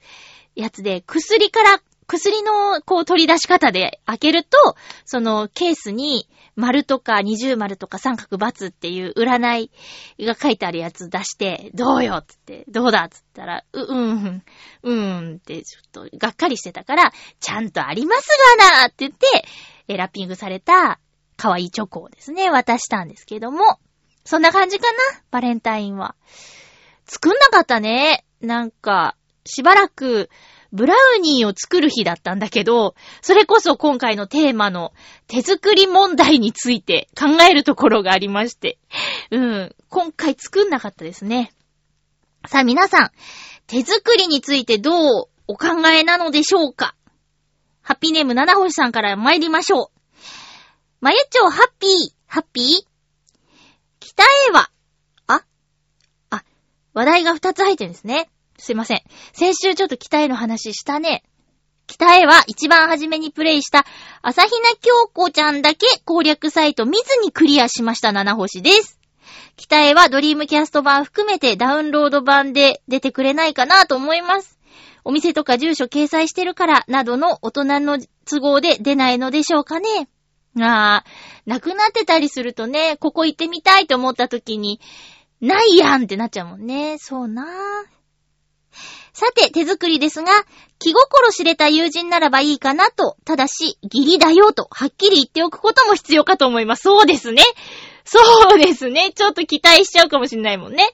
[0.56, 9.72] やつで、薬から、薬のこう取り出し方で開けると、そのケースに丸とか二重丸とか三角×っていう占い
[10.26, 14.43] が書いてあるやつ出して、どうよっつって、どうだっつったら、う、うん、
[14.84, 19.13] うんってちょっとがっかりしてたから、ちゃんとありますがなって言っ
[19.88, 21.00] て、ラッピングされた
[21.36, 23.80] 可愛いチョコをですね、渡したんですけども、
[24.26, 24.98] そんな感じかな？
[25.32, 26.15] バレンタインは。
[27.06, 28.26] 作んなかったね。
[28.41, 29.15] なんか、
[29.46, 30.30] しばらく、
[30.73, 34.93] ブラウニーを作る日だったんだけど、それこそ今回のテーマの
[35.27, 38.77] 手作り問題について考えるところがありまして。
[39.32, 39.75] うん。
[39.89, 41.51] 今回作んなかったですね。
[42.47, 43.12] さあ皆さん、
[43.65, 46.95] 手作りについてどうお考えなのでしょうか？
[47.82, 49.99] ハッピーネーム七星さんから参りましょう。
[50.99, 51.91] まゆちょハッピー、
[52.25, 52.88] ハッピー？
[53.99, 54.69] 北へは、
[55.27, 55.43] あ？
[56.30, 56.43] あ、
[56.93, 58.30] 話題が2つ入ってるんですね。
[58.58, 59.02] すいません。
[59.34, 61.24] 先週ちょっと北への話したね。
[61.88, 63.86] 北へは一番初めにプレイした
[64.22, 69.00] 朝比奈京子ちゃんだけ攻略サイト見ずにクリアしました七星です。
[69.56, 74.60] 北へはドリームキャスト版含めてダウンロード版で出てくれないかなと思います。
[75.04, 77.98] お店とか住所掲載してるからなどの大人の
[78.30, 80.10] 都合で出ないのでしょうかね。
[80.60, 81.06] ああ、
[81.46, 84.82] なくなってたりするとね、ここ行ってみたいと思った時に、
[85.39, 86.98] ないやんってなっちゃうもんね。
[86.98, 87.46] そうな
[89.19, 90.32] さて、手作りですが、
[90.77, 96.84] 気心知れた友人ならばいいかなと、ただし、義理だよと、はっきり言っておくことも必要かと思います。
[96.84, 97.41] そうですね。
[98.06, 98.19] そ
[98.53, 99.12] うですね。
[99.15, 100.91] ちょっと期待しちゃうかもしんないもんね。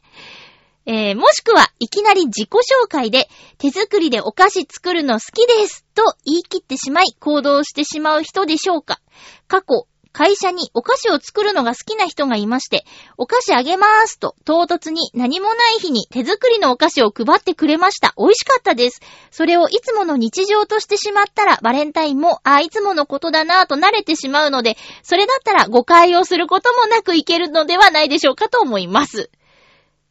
[0.85, 9.01] えー、もしくは、いきなり自己紹介で、手作りでお菓子作るの好きです、と言い切ってしまい、行動してしまう人でしょうか。
[9.49, 12.85] 過去、会社にお菓子を作るのが好きな人がいまして、
[13.17, 18.13] お菓子あげまーすと唐突に何もない日に手作りのお菓子を配ってくれました。
[18.15, 19.01] 美味しかったです。
[19.31, 29.31] それをいつもの日常としてしまったら、バレンタインも、あ、いつものことだなぁと慣れてしまうので、それだったら誤解をすることもなくいけるのではないでしょうかと思います。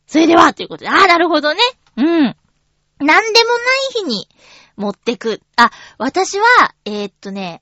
[0.09, 1.61] それでは、ということで、ああ、なるほどね。
[1.97, 2.07] うん。
[2.07, 2.35] なん
[3.05, 3.23] でもない
[3.95, 4.29] 日に
[4.77, 5.41] 持ってく。
[5.57, 7.62] あ、私は、えー、っとね、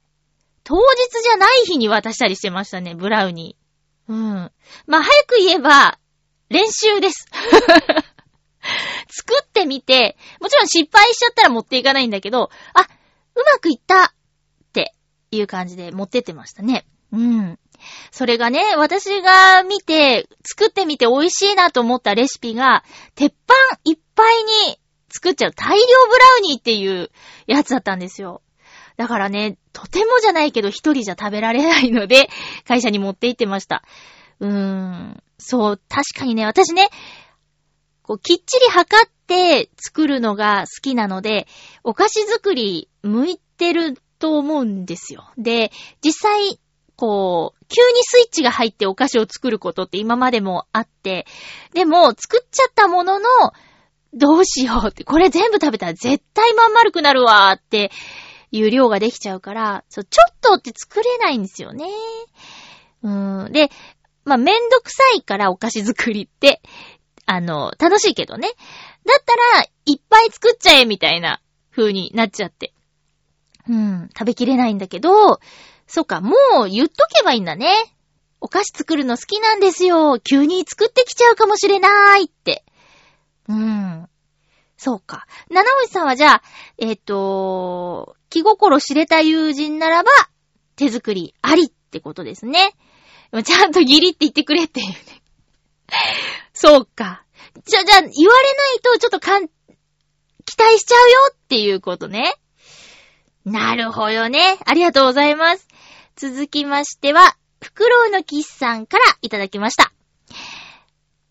[0.70, 4.12] 当日じゃない日に渡したりしてましたね、ブラウニー。
[4.12, 4.52] うん。
[4.86, 5.98] まあ、早く言えば、
[6.48, 7.26] 練習です。
[9.10, 12.86] 作ってみて、もちろん失敗しちゃったら持っていかないんだけど、あ、う
[13.52, 14.12] まくいったっ
[14.72, 14.94] て
[15.32, 16.86] いう感じで持ってってましたね。
[17.10, 17.58] うん。
[18.12, 22.84] それがね、私が見て、作ってみて美味しいなと思ったレシピが、
[23.16, 24.78] 鉄板いっぱいに
[25.08, 27.10] 作っちゃう大量ブラウニーっていう
[27.48, 28.40] やつだったんですよ。
[29.00, 32.28] だからね、とてもじゃないけど一人じゃ食べられないので、
[32.68, 33.82] 会社に持って行ってました。
[34.40, 35.22] うーん。
[35.38, 36.90] そう、確かにね、私ね、
[38.02, 41.48] こう、きっちり測って作るのが好きなので、
[41.82, 45.30] お菓子作り向いてると思うんですよ。
[45.38, 45.72] で、
[46.04, 46.60] 実際、
[46.96, 51.26] こう、急にスイッチが入ってお菓子を作ることって今までもあって、
[51.72, 53.26] でも、作っちゃったものの、
[54.12, 57.90] どうしようって、これ全部食べたら絶対まん丸くなるわーって
[58.50, 61.86] いう量ができちゃうから、そう、ちょっとって作れないんですよね。
[63.02, 63.08] う
[63.48, 63.52] ん。
[63.52, 63.70] で、
[64.24, 66.60] まあ、めんどくさいからお菓子作りって、
[67.26, 68.48] あの、楽しいけどね。
[69.06, 72.74] だったら、いっぱい作っちゃえみたいな風になっちゃって。
[73.68, 75.38] うん、食べきれないんだけど、
[75.86, 76.34] そっか、も
[76.66, 77.72] う言っとけばいいんだね。
[78.40, 80.18] お菓子作るの好きなんですよ。
[80.18, 82.64] 急に作ってきちゃうかもしれないって。
[83.48, 84.08] うん。
[84.76, 85.26] そうか。
[85.50, 86.42] 七星さんはじゃあ、
[86.78, 90.10] えっ、ー、と、気心知れた友人ならば、
[90.76, 92.74] 手作りありってことですね。
[93.44, 94.96] ちゃんとギリって言ってくれっていうね。
[96.54, 97.24] そうか。
[97.66, 99.52] じゃ、じゃ、言われないとちょっとかん、期
[100.58, 102.34] 待しちゃうよっていうことね。
[103.44, 104.58] なるほどね。
[104.64, 105.68] ありがとうございます。
[106.16, 109.92] 続きましては、フクロウのキスさんからいただきました。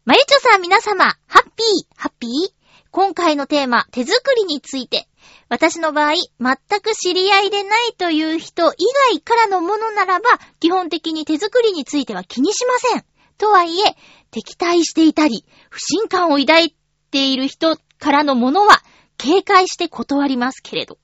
[0.05, 2.31] まゆちょさん皆様、ハッピー、ハッピー？
[2.91, 5.09] 今回のテーマ、手作りについて。
[5.50, 8.76] 私の場合、全く知り合いでないという人以
[9.12, 10.26] 外からのものならば、
[10.60, 13.06] 基本的に手作りについては気にしません。
[13.38, 13.96] とはいえ、
[14.32, 16.76] 敵対していたり、不信感を抱い
[17.12, 18.84] ている人からのものは、
[19.18, 20.98] 警戒して断りますけれど。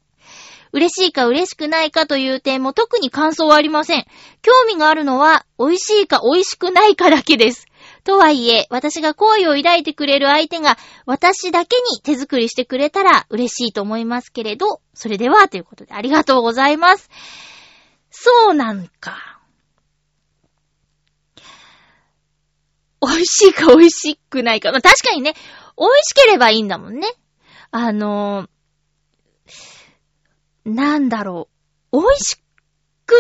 [0.71, 4.05] 嬉しいか嬉しくないかという点も特に感想はありません。
[4.41, 7.64] 興味があるのは、美味しいか美味しくないかだけです。
[8.05, 17.09] とはいえ、私が好意を抱いてくれる相手が、私だけに手作りしてくれたら嬉しいと思いますけれど、それでは、ということでありがとうございます。
[18.11, 19.41] そうなんか。
[23.01, 24.71] 美味しいか美味しくないか。
[24.71, 25.33] まあ、確かにね、
[25.77, 27.07] 美味しければいいんだもんね。
[27.71, 28.47] あの
[30.63, 31.49] なんだろ
[31.91, 32.37] う、美味し
[33.05, 33.17] くな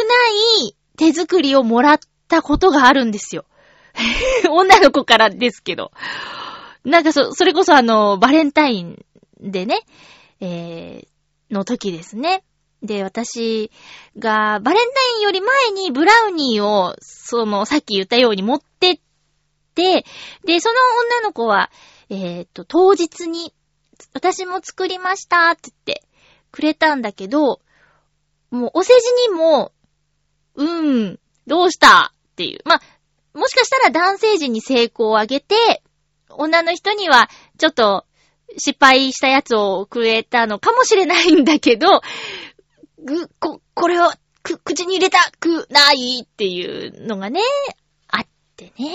[0.67, 3.45] い手作りをもらったことがあるんですよ。
[4.49, 5.91] 女の子からですけど。
[6.83, 9.03] なんかそ、それこそあの、バレンタイン
[9.39, 9.81] でね、
[10.39, 12.43] えー、の時ですね。
[12.83, 13.71] で、私
[14.17, 18.99] が、バレンタインより前にブラウニーを、その、さっき言ったように持ってっ
[19.73, 20.05] て、
[20.43, 20.75] で、その
[21.19, 21.71] 女の子は、
[22.09, 23.53] えっ、と、当日に、
[24.13, 26.03] 私も作りましたって言って
[26.51, 27.61] くれたんだけど、
[28.51, 29.71] もうお世辞にも、
[30.55, 32.59] うーん、どうしたっていう。
[32.65, 32.81] まあ、
[33.35, 35.83] もしかしたら男性陣に成功をあげて、
[36.29, 38.05] 女の人には、ちょっと、
[38.57, 42.01] 失敗したやつをくれたのかもしれないんだけど、
[43.03, 44.09] ぐ、こ、これを、
[44.41, 47.41] く、口に入れたくないっていうのがね、
[48.07, 48.91] あってね。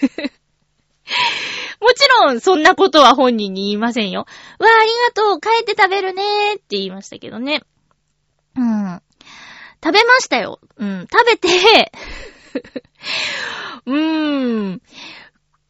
[1.80, 4.26] もちろん、そんなことは本人に言いませんよ。
[4.58, 7.62] わあ、ありがとう、帰って食べるねって言いましたけどね。
[8.56, 9.02] うん。
[9.84, 10.58] 食べましたよ。
[10.76, 11.06] うん。
[11.10, 11.92] 食べて
[13.86, 14.82] うーん。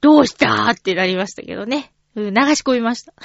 [0.00, 0.70] どうした？
[0.70, 1.92] ってなりましたけどね。
[2.14, 3.14] うん、流し込みました。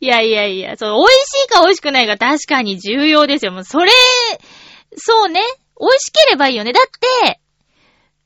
[0.00, 3.52] いやいやいや、そう、美味しいか美味しくないか確かに重要ですよ。
[3.52, 3.90] もうそれ、
[4.96, 5.40] そうね。
[5.78, 6.72] 美味しければいいよね。
[6.72, 6.84] だっ
[7.24, 7.40] て、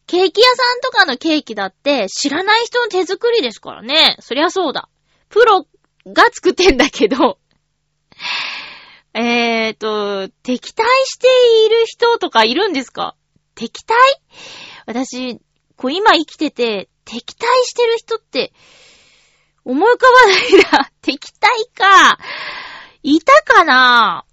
[0.06, 4.16] ケーキ屋さんとかのケーキだって知らない人の手作りですからね。
[4.20, 4.88] そりゃそうだ。
[5.28, 5.66] プロ
[6.06, 7.38] が作ってんだけど、
[9.12, 11.26] えーと、敵対して
[11.66, 13.16] いる人とかいるんですか？
[13.54, 13.96] 敵対？
[14.86, 15.40] 私、
[15.76, 18.52] こう今生きてて、敵対してる人って、
[19.64, 20.90] 思い浮かばないな。
[21.02, 22.18] 敵対か。
[23.02, 24.24] いたかな？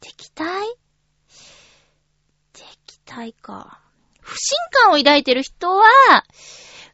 [0.00, 0.74] 敵対？
[2.52, 3.80] 敵対か。
[4.20, 5.86] 不信感を抱いてる人は、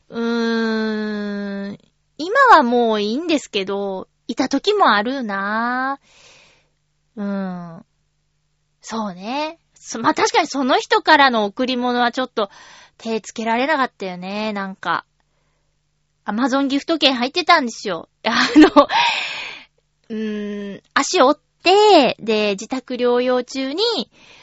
[0.09, 1.79] うーん、
[2.19, 6.32] 今はもういいんですけど、いた時もあるなぁ。
[7.17, 7.85] うん。
[8.81, 9.59] そうね。
[10.01, 12.51] まあ、確かにその人からの贈り物はちょっと
[12.99, 15.05] 手つけられなかったよね、なんか。
[16.25, 18.09] アマゾンギフト券入ってたんですよ。
[18.25, 18.89] あの、
[20.09, 23.83] うーん、足折って、で、自宅療養中に、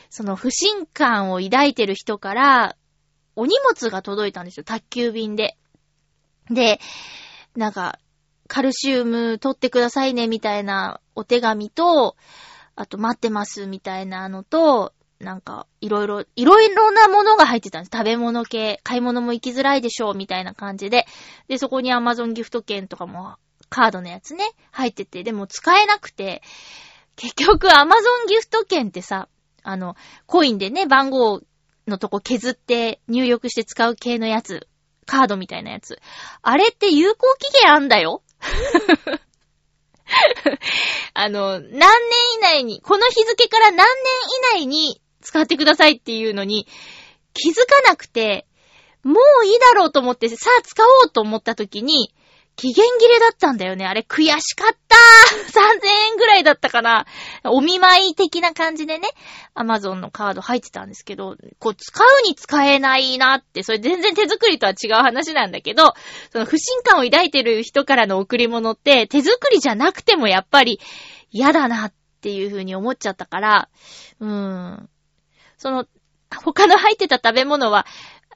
[0.10, 2.76] その不信感を抱いてる人から、
[3.36, 5.58] お荷物が届いたんですよ、宅急便で。
[6.50, 6.82] で、
[7.56, 8.00] なんか、
[8.48, 12.18] カルシウム取ってくださいね、みたいなお手紙と、
[12.80, 17.92] あと待ってます、みたいなのと、なんか、いろいろ、いろいろなものが入ってたんです。
[17.92, 21.06] 食べ物系、買い物も行きづらいでしょう、みたいな感じで。
[21.50, 23.36] で、そこに Amazon ギフト券とかも、
[23.68, 26.42] カードのやつね、入ってて、でも使えなくて、
[27.18, 29.28] 結局 Amazon ギフト券ってさ、
[29.62, 31.42] あの、コインでね、番号
[31.86, 34.70] のとこ削って入力して使う系のやつ、
[35.06, 36.00] カードみたいなやつ。
[36.42, 38.24] あれって有効期限あんだよ？
[41.14, 41.74] あの、何年
[42.36, 43.86] 以内に、この日付から何年
[44.58, 46.68] 以内に使ってくださいっていうのに、
[47.34, 48.46] 気づかなくて、
[49.04, 52.14] もういいだろうと思って、さあ使おうと思った時に、
[52.60, 53.86] 期限切れだったんだよね。
[53.86, 54.96] あれ悔しかった
[55.48, 57.06] !3000 円ぐらいだったかな
[57.46, 59.08] お見舞い的な感じでね、
[59.54, 65.94] アマゾンのカード入ってたんですけど、こう使うに使えないなって、それ全然手作りとは違う話なんだけど、
[66.34, 70.82] その不信感を抱いてる人からの贈り物って手作りじゃなくてもやっぱり
[71.32, 73.70] 嫌だなっていう風に思っちゃったから、
[74.20, 74.90] うーん。
[75.58, 75.86] その、
[76.44, 77.86] 他の入ってた食べ物は、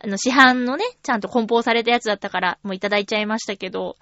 [0.04, 3.96] あの、市販のね、ちゃんと梱包されたやつだったから、もういただいちゃいましたけど、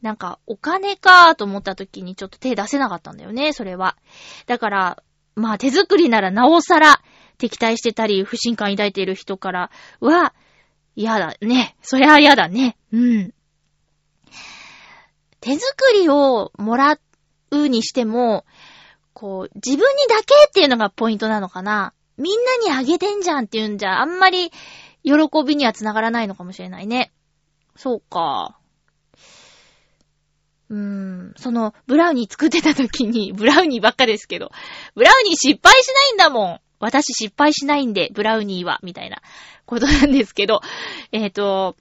[0.00, 3.96] なんか、お金かーと思った時にちょっと手出せなかったんだよね、それは。
[4.46, 5.02] だから、
[5.34, 7.00] まあ手作りならなおさら
[7.36, 10.34] 敵対してたり、不信感抱いている人からは、
[10.94, 11.76] 嫌だね。
[11.82, 12.76] そりゃ嫌だね。
[12.92, 13.34] うん。
[15.40, 16.98] 手作りをもら
[17.50, 18.44] うにしても、
[19.14, 21.92] こう、自分にだけっていうのがポイントなのかな。
[22.18, 24.52] みんなにあげてんじゃんっていうんじゃ、あんまり
[25.02, 25.14] 喜
[25.46, 27.12] びにはつながらないのかもしれないね。
[27.76, 28.58] そうか。
[30.70, 34.50] うーん、その、ブラウニー作ってた時に、 ブラウニーばっかですけど、
[34.94, 39.20] ブラウニー失敗しないんだもん私失敗しないんで、ブラウニーは、みたいな
[39.66, 40.60] ことなんですけど、
[41.12, 41.76] えっ、ー、と、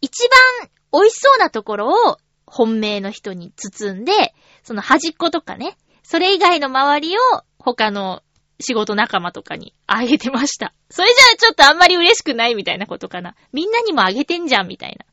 [0.00, 7.20] 一番美味しそうなところを本命の人に包んで、その端っことかね、それ以外の周りを
[7.58, 8.22] 他の
[8.60, 10.72] 仕事仲間とかにあげてました。
[10.90, 13.34] それじゃあちょっとあんまり嬉しくないみたいなことかな。
[13.52, 15.06] みんなにもあげてんじゃんみたいな。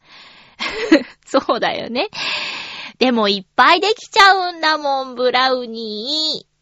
[1.25, 2.09] そうだよね。
[2.99, 6.53] でもいっぱいできちゃうんだもん、ブラウニー。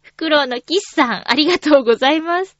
[0.00, 2.56] フクロウのキスさん、ありがとうございます。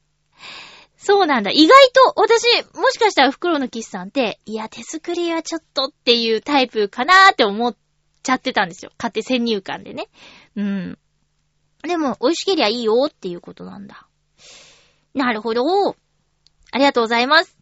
[0.97, 1.51] そうなんだ。
[1.51, 2.45] 意外と、私、
[2.77, 7.77] もしかしたらフクロウのキスさんって、いや、手作りはちょっとっていうタイプかなーって思っ
[8.23, 8.91] ちゃってたんですよ。
[8.99, 10.09] 勝手先入観でね。
[10.57, 10.99] うん。
[11.83, 14.07] でも、美味しけりゃいいよっていうことなんだ。
[15.15, 15.63] なるほど。
[16.71, 17.57] ありがとうございます。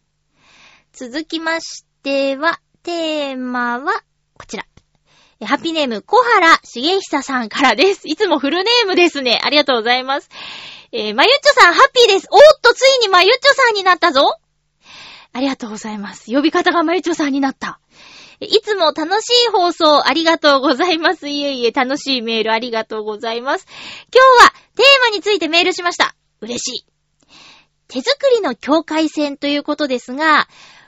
[0.91, 4.03] 続きましては、テーマは、
[4.33, 4.65] こちら。
[5.45, 8.07] ハッピーネーム、小原茂久さんからです。
[8.07, 9.39] いつもフルネームですね。
[9.43, 10.29] ありがとうございます。
[10.91, 12.27] えー、まゆっちょさん、ハッピーです。
[12.31, 14.21] おっと、ついにまゆっちょさんになったぞ。
[15.33, 16.31] ありがとうございます。
[16.31, 17.79] 呼び方がまゆっちょさんになった。
[18.39, 21.27] いつも楽しい放送ありがとうございます。
[21.27, 23.65] いえいえ、楽しいメールありがとうございます。
[24.13, 26.15] 今日はテーマについてメールしました。
[26.41, 26.85] 嬉しい。
[27.87, 30.47] 手作りの境界線ということですが、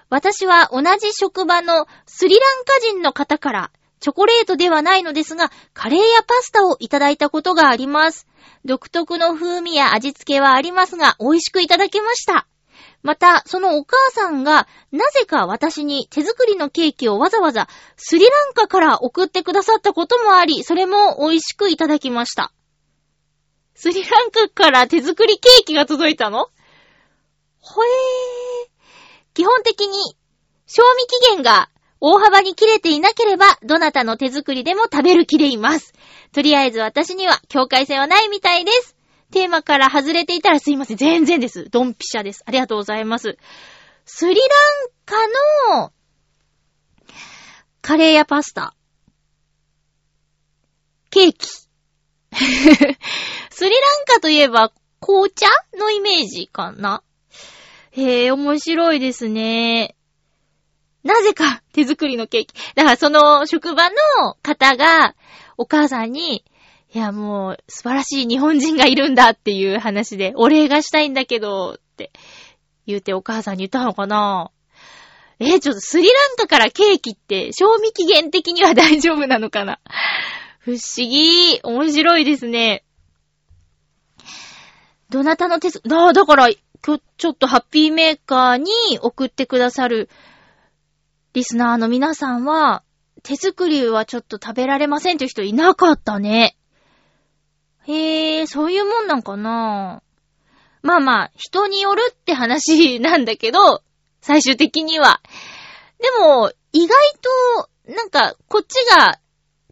[0.10, 8.28] 私は同じ職場のスリランカ人の方から、チョコレートではないのですが、カレーやパスタをいただいたことがあります。
[8.64, 12.48] 独特の風味や味付けはありますが、美味しくいただけました。
[13.02, 22.52] また、そのお母さんが、なぜか私に手作りのケーキをわざわざスリランカから送ってくださったこともあり、それも美味しくいただきました。
[23.74, 26.48] スリランカから手作りケーキが届いたの？
[27.62, 28.70] ほえー。
[29.34, 30.18] 基本的に、
[30.68, 31.70] 賞味期限が
[32.02, 35.94] 大幅に切れていなければ、どなたの手作りでも食べる気でいます。
[36.34, 38.98] とりあえず私には境界線はないみたいです。
[39.32, 40.98] テーマから外れていたらすいません。
[40.98, 41.70] 全然です。
[41.70, 42.44] ドンピシャです。
[42.46, 43.38] ありがとうございます。
[44.06, 44.44] スリラン
[45.06, 45.16] カ
[45.78, 45.94] の、
[47.82, 48.76] カレーやパスタ。
[51.12, 51.48] ケーキ。
[53.52, 57.04] スリランカといえば、紅茶のイメージかな
[57.92, 59.96] へえ、面白いですね。
[61.04, 62.54] なぜか手作りのケーキ。
[62.76, 63.96] だからその職場の
[64.44, 65.16] 方が
[65.58, 66.44] お母さんに、
[66.92, 72.12] いやもう素晴らしい日本人がいるんだっていう話で、お礼がしたいんだけどって
[72.88, 74.52] 言ってお母さんに言ったのかな
[75.40, 79.80] え、ちょっとスリランカからケーキって賞味期限的には大丈夫なのかな
[80.60, 81.60] 不思議。
[81.64, 82.84] 面白いですね。
[85.10, 86.50] どなたの手す、だ、だから、
[86.86, 88.72] 今日ちょっとハッピーメーカーに
[89.02, 90.10] 送ってくださる
[91.34, 92.84] リスナーの皆さんは、
[93.24, 96.58] 手作りはちょっと食べられませんという人いなかったね。
[97.88, 100.02] へえ、そういうもんなんかな
[100.82, 103.84] まあまあ、人によるって話なんだけど、
[104.22, 105.22] 最終的には。
[106.00, 106.98] でも、意外
[107.86, 109.20] と、なんか、こっちが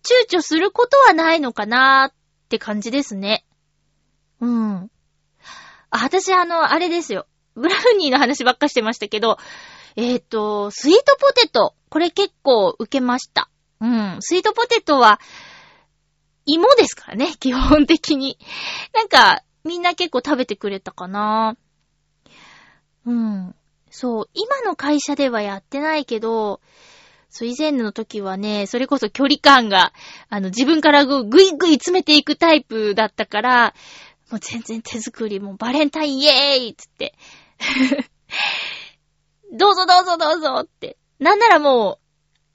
[0.04, 2.14] 躊躇することはないのかなっ
[2.50, 3.46] て感じですね。
[4.40, 4.92] うん。
[5.90, 7.28] あ、私あの、あれですよ。
[7.56, 9.38] ブラウニーの話ばっかしてましたけど、
[9.96, 11.74] えっ、と、スイートポテト。
[11.90, 13.50] これ結構受けました。
[13.82, 14.18] うん。
[14.20, 15.20] スイートポテトは、
[16.48, 18.40] 芋ですからね、基本的に。
[18.94, 21.58] なんか、みんな結構食べてくれたかな。
[23.06, 23.56] うん。
[23.92, 26.62] そう、今の会社ではやってないけど、
[27.30, 29.94] そう、以前の時はね、それこそ距離感が、
[30.30, 33.74] あの、自分からぐぐいぐい詰めていくタイプだったから、
[34.32, 37.14] もう全然手作り、もうバレンタインイエーイつって。
[39.52, 40.98] どうぞどうぞどうぞって。
[41.20, 42.07] なんならもう、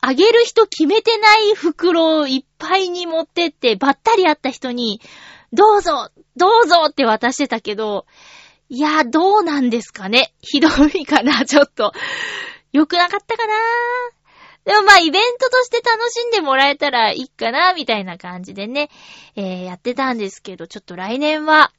[0.05, 5.01] あげる人決めてない袋をいっぱいに持ってって、ばったり会った人に、
[5.53, 8.05] どうぞどうぞって渡してたけど、
[8.69, 10.35] いや、どうなんですかね？
[10.41, 11.93] ひどいかな ちょっと。
[12.73, 13.55] よくなかったかな？
[14.65, 18.91] でもまあ、イベントとして楽しんでもらえたらいいかなみたいな感じでね、
[19.37, 21.73] えー、やってたんですけど、ちょっと来年は、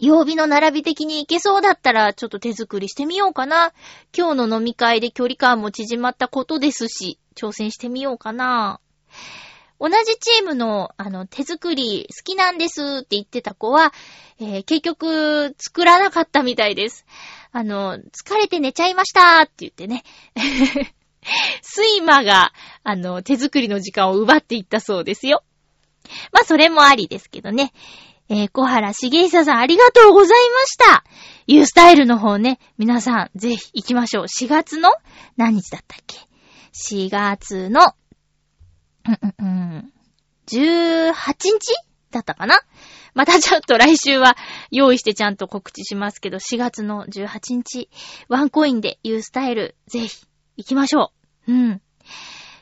[0.00, 3.72] 曜日の並び的に行けそうだったら、ちょっと手作りしてみようかな。
[4.16, 8.80] 今日の飲み会で距離感も縮まったことですし、挑戦してみようかな。
[9.80, 13.92] 同じチームの、あの、手作り好きなんですって言ってた子は、
[14.40, 17.06] えー、結局、作らなかったみたいです。
[17.52, 20.04] あの、疲れて寝ちゃいましたって言ってね。
[21.76, 25.44] 睡魔が、あの、手作りの時間を奪っていったそうですよ。
[26.32, 27.72] まあ、それもありですけどね。
[28.30, 31.04] えー、小原茂久さんありがとうございました。
[31.46, 34.24] ユースタイルの方ね、皆さんぜひ行きましょう。
[34.24, 34.90] 4月の
[35.36, 36.18] 何日だったっけ
[36.74, 37.94] ?4 月の、
[39.06, 39.92] うんうんうん、
[40.46, 41.74] 18日
[42.10, 42.60] だったかな？
[43.14, 44.36] またちょっと来週は
[44.70, 47.88] 用意してちゃんと告知しますけど、4月の18日、
[48.28, 50.26] ワンコインでユースタイルぜひ
[50.56, 51.12] 行きましょ
[51.46, 51.52] う。
[51.52, 51.82] うん。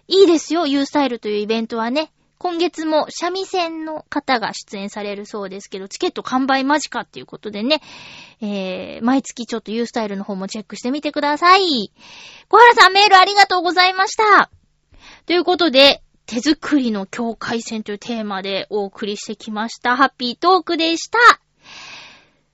[0.08, 2.12] いいですよ、ユースタイルというイベントはね。
[2.38, 7.80] 今月も三味線の方が出演されるそうですけど、チケット完売間近っていうことでね、
[8.40, 11.92] えー、毎月ちょっとユースタイルの方もチェックしてみてください。
[12.48, 14.50] 小原さんメールありがとうございました。
[15.24, 19.96] ということで、手作りの境界線というテーマでお送りしてきました。
[19.96, 21.18] ハッピートークでした。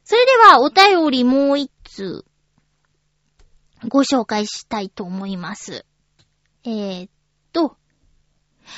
[0.04, 2.24] それではお便りもう一通
[3.88, 5.84] ご紹介したいと思います。
[6.64, 7.08] えー、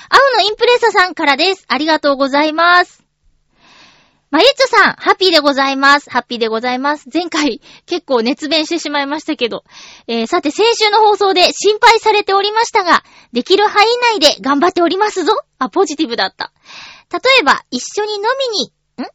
[0.09, 1.65] 青のインプレッサさんからです。
[1.69, 3.05] ありがとうございます。
[4.31, 6.11] まゆっちょさん、ハッピーでございます。
[6.11, 7.09] ハッピーでございます。
[7.13, 9.63] 前回結構熱弁してしまいましたけど、
[10.09, 13.87] えー、さて先週の放送で心配されておりましたが、できる範囲
[14.19, 15.35] 内で頑張っておりますぞ。
[15.61, 16.53] あ、ポジティブだった。
[17.13, 18.73] 例えば、一緒に飲みに、
[19.05, 19.07] ん？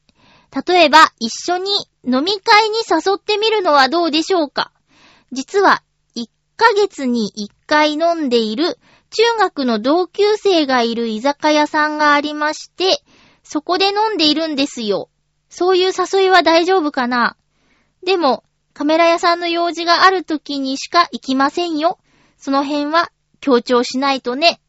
[0.65, 1.69] 例えば、一緒に
[2.05, 4.71] 飲み会に誘ってみるのはどうでしょうか？
[5.33, 5.83] 実は、
[6.15, 8.79] 1ヶ月に1回飲んでいる
[9.11, 13.01] 中学の同級生がいる居酒屋さんがありまして、
[13.43, 15.09] そこで飲んでいるんですよ。
[15.49, 17.35] そういう誘いは大丈夫かな？
[18.05, 18.43] でも、
[18.73, 21.99] カメラ屋さんの用事がある時にしか行きませんよ。
[22.37, 23.09] その辺は
[23.41, 24.61] 強調しないとね。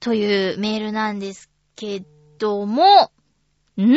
[0.00, 2.04] というメールなんですけ
[2.38, 3.12] ども、
[3.76, 3.96] ん？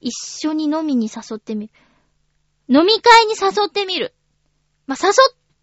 [0.00, 0.12] 一
[0.46, 1.72] 緒に飲みに誘ってみる。
[2.68, 4.14] 飲み会に誘ってみる。
[4.86, 5.14] まあ、誘っ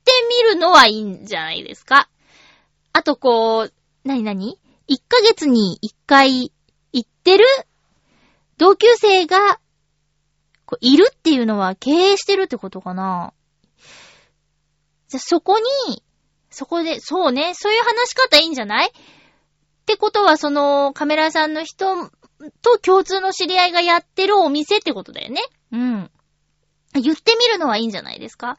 [0.08, 2.10] ってみるのはいいんじゃないですか？
[2.94, 3.74] あとこう、
[4.08, 4.58] なになに
[4.90, 6.54] ?1 ヶ月に1回
[6.94, 7.46] 行ってる？
[8.58, 9.60] 同級生が、
[10.66, 13.34] こういるっていうのは経営してるってことかな？
[15.10, 16.04] じゃ、そこに、
[16.50, 18.88] そこで、そうね、そういう話し方いいんじゃない？
[18.88, 18.92] っ
[19.86, 22.10] てことは、その、カメラさんの人
[22.62, 25.42] と共通の知り合いがやってるお店ってことだよね？
[25.72, 26.12] うん。
[26.94, 28.58] 言ってみるのはいいんじゃないですか？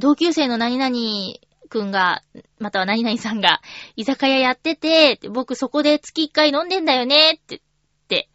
[0.00, 2.22] 同級生の何々くんが、
[2.58, 3.60] または何々さんが、
[3.96, 7.60] 居酒屋やってて、僕そこで月一回飲んでんだよねってっ
[8.08, 8.28] て、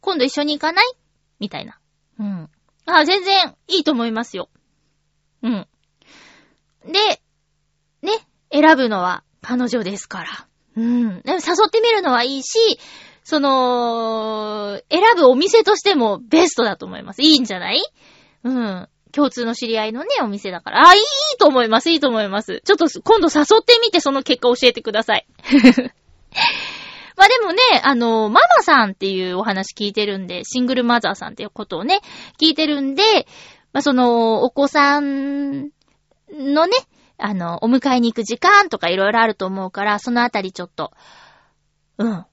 [0.00, 0.92] 今度一緒に行かない
[1.40, 1.78] みたいな。
[2.18, 2.50] うん。
[2.86, 4.48] あ、全然いいと思いますよ。
[5.42, 5.66] うん。
[6.84, 7.22] で、
[8.02, 8.12] ね、
[8.52, 10.46] 選ぶのは彼女ですから。
[10.76, 11.20] うん。
[11.22, 12.78] でも誘ってみるのはいいし、
[13.24, 17.22] その、選ぶお店としてもベストだと思います。
[17.22, 17.82] いいんじゃない？
[18.44, 18.88] うん。
[19.16, 20.86] 共通の知り合いのね、お店だから。
[20.86, 21.02] あ、いい
[21.38, 22.60] と思います、いいと思います。
[22.66, 25.26] ちょっと今度誘ってみてその結果教えてください。
[27.16, 32.02] まあでもね、あの、ママさんっていうお話聞いてるんで、シングルマザーさんっていうことをね、
[32.38, 33.26] 聞いてるんで、
[33.72, 35.70] まあその、お子さん
[36.30, 36.76] のね、
[37.16, 40.92] あの、お迎えに行く時間とかいろいろあると思うから、そのあたりちょっと、
[41.96, 42.26] うん。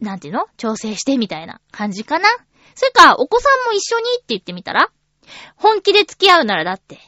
[0.00, 0.46] なんていうの？
[0.56, 2.26] 調整してみたいな感じかな
[2.74, 4.90] それか、お子さんも一緒にって言ってみたら？
[5.56, 6.98] 本気で付き合うならだって、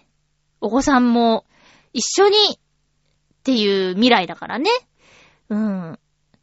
[0.61, 1.45] お子さんも
[1.93, 2.59] 一緒にっ
[3.45, 4.71] ていう未来だからね。
[5.49, 5.99] うん。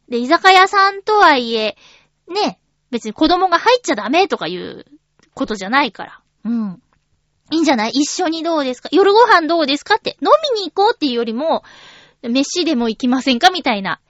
[0.08, 1.76] で、居酒屋さんとはいえ、
[2.28, 2.58] ね、
[2.90, 4.86] 別に子供が入っちゃダメとかいう
[5.34, 6.20] ことじゃないから。
[6.44, 6.82] うん。
[7.52, 7.90] いいんじゃない？
[7.90, 8.88] 一緒にどうですか？
[8.90, 11.62] 夜ご飯どうですかって、飲みに行こうっていうよりも、
[12.22, 14.00] 飯でも行きませんかみたいな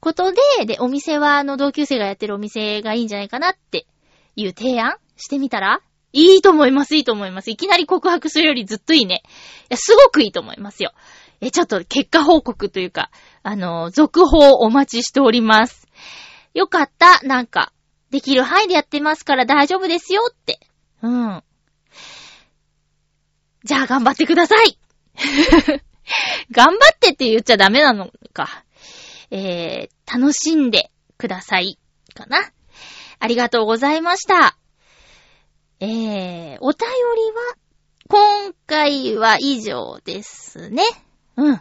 [0.00, 3.86] ことで、で、お店はあの同級生がやってるお店がいいんじゃないかなって
[4.36, 5.82] いう提案してみたら？
[6.16, 7.50] いいと思います、いいと思います。
[7.50, 9.22] いきなり告白するよりずっといいね。
[9.24, 9.28] い
[9.70, 10.92] や、すごくいいと思いますよ。
[11.42, 13.10] え、ちょっと結果報告というか、
[13.42, 15.86] あの、続報お待ちしております。
[16.54, 17.72] よかった、なんか、
[18.10, 20.58] できる範囲でやってますから大丈夫ですよって。
[21.02, 21.42] うん。
[23.64, 24.78] じゃあ頑張ってください
[26.50, 28.64] 頑張ってって言っちゃダメなのか。
[29.30, 31.78] えー、楽しんでください。
[32.14, 32.38] かな。
[33.18, 34.56] ありがとうございました。
[35.78, 37.56] えー、お便りは、
[38.08, 40.82] 今回は以上ですね。
[41.36, 41.60] うん。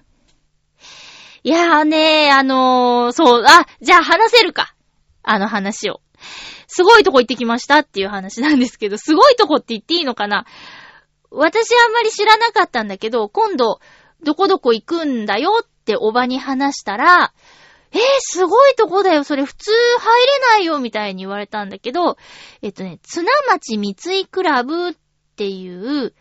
[1.43, 4.73] いやーねあのー、そう、あ、じゃあ話せるか。
[5.21, 5.99] あの話を。
[6.67, 10.45] すごいとこ行ってきましたっていう話なんですけど、すごいとこって言っていいのかな
[11.29, 13.81] 私あんまり知らなかったんだけど、今度、
[14.23, 17.33] どこどこ行くんだよっておばに話したら、
[17.91, 22.17] えー、すごいとこだよ、それ普通入れないよ、みたいに言われたんだけど、
[22.61, 24.93] えっとね、綱町三井クラブっ
[25.35, 26.13] ていう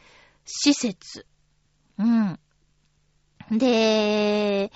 [0.45, 1.27] 施設。
[1.99, 2.39] うん。
[3.51, 4.73] で、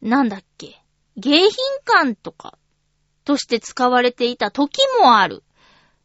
[0.00, 0.82] なんだっけ、
[1.18, 1.50] 迎賓
[1.84, 2.58] 館とか
[3.24, 5.42] として使われていた時もある。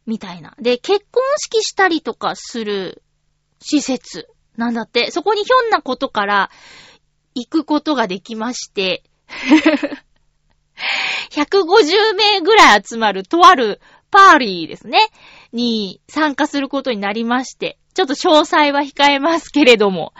[0.06, 0.54] みたいな。
[0.58, 3.02] で、結婚式したりとかする
[3.60, 5.10] 施設なんだって。
[5.10, 6.50] そこにひょんなことから
[7.34, 9.04] 行くことができまして、
[11.30, 14.98] 150名ぐらい集まるとあるパーリーですね。
[15.52, 20.12] に参加することになりまして、ちょっと詳細は控えますけれども、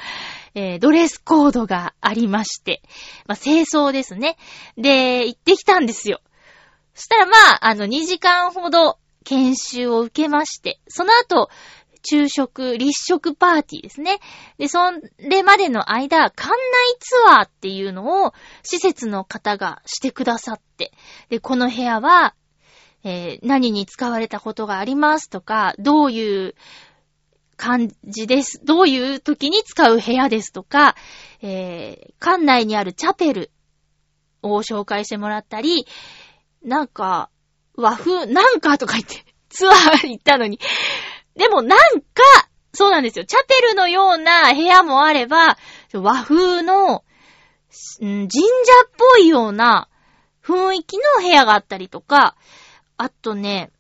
[0.54, 2.82] えードレスコードがありまして、
[3.26, 4.36] まあ、清掃ですね。
[4.76, 6.20] で、行ってきたんですよ。
[6.94, 11.48] そしたらまあ、あの、2時間ほど研修を受けまして、その後、
[12.02, 14.18] 昼食、立食パーティーですね。
[14.58, 14.78] で、そ
[15.18, 16.56] れまでの間、館内
[16.98, 18.32] ツアーっていうのを
[18.62, 20.92] 施設の方がしてくださって、
[21.28, 22.34] で、この部屋は、
[23.04, 26.54] えー何に使われたことがありますとか、どういう
[27.56, 28.60] 感じです。
[28.64, 30.94] どういう時に使う部屋ですとか、
[31.40, 33.50] えー館内にあるチャペル
[34.42, 35.86] を紹介してもらったり、
[36.64, 37.30] なんか、
[37.74, 40.58] 和風、なんかとか言って、ツアー行ったのに。
[41.36, 42.22] でもなんか、
[42.74, 43.24] そうなんですよ。
[43.24, 45.58] チャペルのような部屋もあれば、
[45.92, 47.04] 和風の、
[48.00, 48.36] 神社
[48.86, 49.88] っぽいような
[50.42, 52.36] 雰囲気の部屋があったりとか、
[52.96, 53.70] あとね、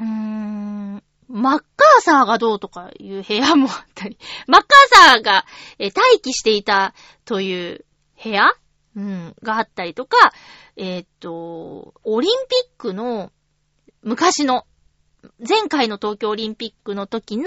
[0.00, 5.46] うーん、マッカーサーがどうとかいう部屋もあったり、 マッカーサーが、
[5.78, 6.94] 待機していた
[7.24, 7.84] という
[8.22, 8.52] 部屋
[8.94, 10.32] うん、があったりとか、
[10.76, 13.32] えーっと、オリンピックの
[14.02, 14.66] 昔の、
[15.38, 17.44] 前回の東京オリンピックの時の、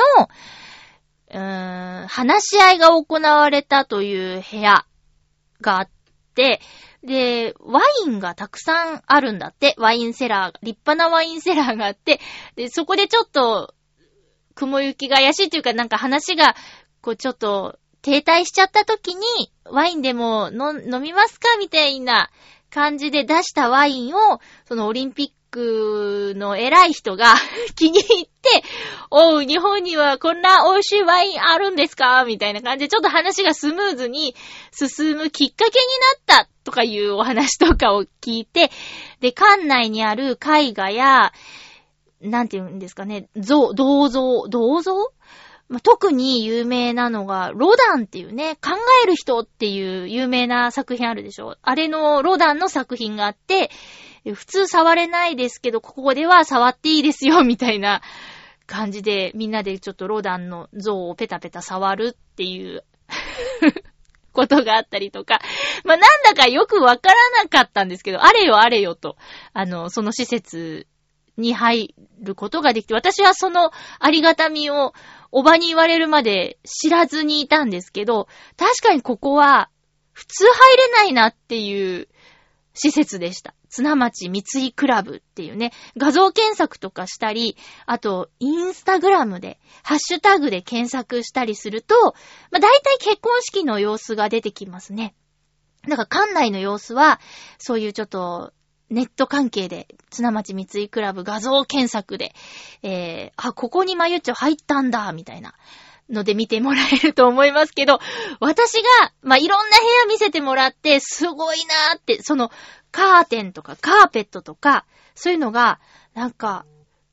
[1.32, 4.86] うーん、話し合いが行われたという部屋
[5.62, 5.90] があっ
[6.36, 6.62] て、
[7.04, 9.76] で、ワインがたくさんあるんだって。
[9.78, 12.20] ワインセラー、立派なワインセラーがあって、
[12.56, 13.76] で、そこでちょっと、
[14.56, 16.56] 雲行きが怪しいというか、なんか話が、
[17.02, 22.30] こうちょっと、停滞しちゃった時に、ワインでも飲みますかみたいな
[22.70, 27.36] 感じで出したワインを、そのオリンピックの偉い人が
[27.76, 28.64] 気に入って、
[29.12, 32.24] おう、日本にはこんな美味しいワインあるんですか？
[32.26, 34.36] みたいな感じで、ちょっと話がスムーズに
[34.72, 38.72] 進むきっかけになったとかいうお話とかを聞いて、
[39.22, 41.32] で、館内にある絵画や、
[42.22, 44.94] なんて言うんですかね、像、銅像、銅像、
[45.82, 48.72] 特に有名なのが、ロダンっていうね、考
[49.04, 51.56] える人っていう有名な作品あるでしょ？
[51.64, 53.72] あれのロダンの作品があって、
[54.34, 58.02] 普通触れないですけど、ここでは触っていいですよ、 みたいな
[58.66, 62.84] 感じで、みんなでちょっとロダンの像をペタペタ触るっていう
[64.34, 65.42] ことがあったりとか、
[65.84, 69.18] まあ、なんだかよくわからなかったんですけど、あれよあれよと、
[69.54, 70.88] あの、その施設
[71.38, 74.94] に入ることができて、私はそのありがたみを
[75.32, 79.70] おばに言われるまで知らずにいたんですけど、確かにここは
[80.14, 82.08] 普通入れないなっていう
[82.74, 83.54] 施設でした。
[83.76, 91.94] 綱町三井クラブっていうね、画像検索とかしたり、あと、インスタグラムで、ハッシュタグで検索したりすると、
[92.52, 95.14] まあ、大体結婚式の様子が出てきますね。
[95.90, 97.20] だから館内の様子は、
[97.58, 98.54] そういうちょっと、
[98.90, 102.34] ネット関係で、綱町三井クラブ画像検索で、
[102.82, 105.54] えー、あ、ここにまゆっちょ入ったんだ、みたいな
[106.10, 108.00] ので見てもらえると思いますけど、
[108.40, 112.52] 私が、まあ、いろんな部屋見せてもらって、すごいなーって、その、
[112.96, 114.86] カーテンとかカーペットとか、
[115.16, 115.82] そういうのが、
[116.14, 116.66] なんか、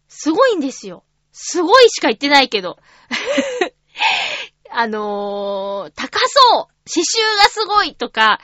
[0.06, 1.02] すごいんですよ。
[1.32, 2.78] すごいしか言ってないけど。
[4.70, 8.40] あのー、高そう刺繍がすごいとか、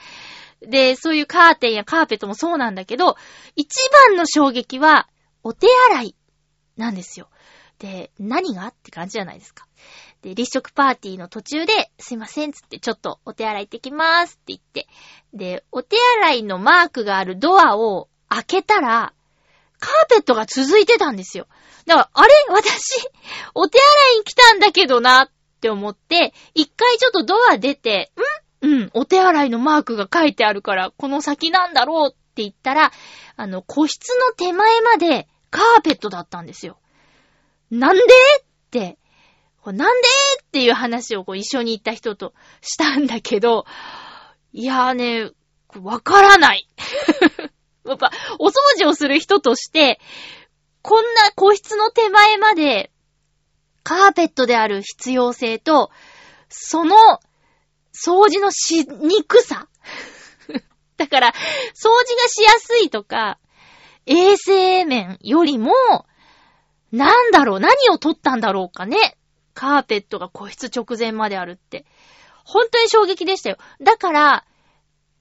[0.61, 3.15] で、そういうカーテンやカーペットもそうなんだけど、
[3.55, 5.07] 一番の衝撃は、
[5.41, 6.15] お手洗い
[6.75, 7.29] なんですよ。
[7.77, 9.65] で、何がって感じじゃないですか。
[10.21, 14.87] で、立食パーティーの途中で、すいません、つって、ちょっとお手洗い行ってきますって言って。
[15.33, 19.13] で、お手洗いのマークがあるドアを開けたら、
[19.79, 21.47] カーペットが続いてたんですよ。
[21.85, 22.33] だから、あれ？
[22.49, 23.07] 私、
[23.55, 25.29] お手洗いに来たんだけどなっ
[25.61, 28.11] て思って、一回ちょっとドア出て、
[28.61, 28.67] ん？
[28.67, 32.91] うん、お手洗いのマークが書いてあるから、この先なんだろうって言ったら、
[33.37, 36.77] あの、個室の手前までカーペットだったんですよ。
[37.71, 38.03] なんで？
[38.03, 38.97] って、
[39.65, 40.07] なんで
[40.41, 43.65] っていう話をこう一緒に行った人としたんだけど、
[44.51, 45.31] いやーね、
[45.81, 46.67] わからない。
[47.85, 49.99] やっぱ、お掃除をする人として、
[50.81, 52.91] こんな個室の手前まで、
[53.83, 55.91] カーペットである必要性と、
[56.49, 56.95] その、
[57.93, 59.67] 掃除のしにくさ。
[60.97, 61.33] だから、
[61.75, 63.39] 掃除がしやすいとか、
[64.05, 65.73] 衛生面よりも、
[66.91, 69.18] なんだろう、何を取ったんだろうかね。
[69.53, 71.85] カーペットが個室直前まであるって。
[72.45, 73.57] 本当に衝撃でしたよ。
[73.81, 74.45] だから、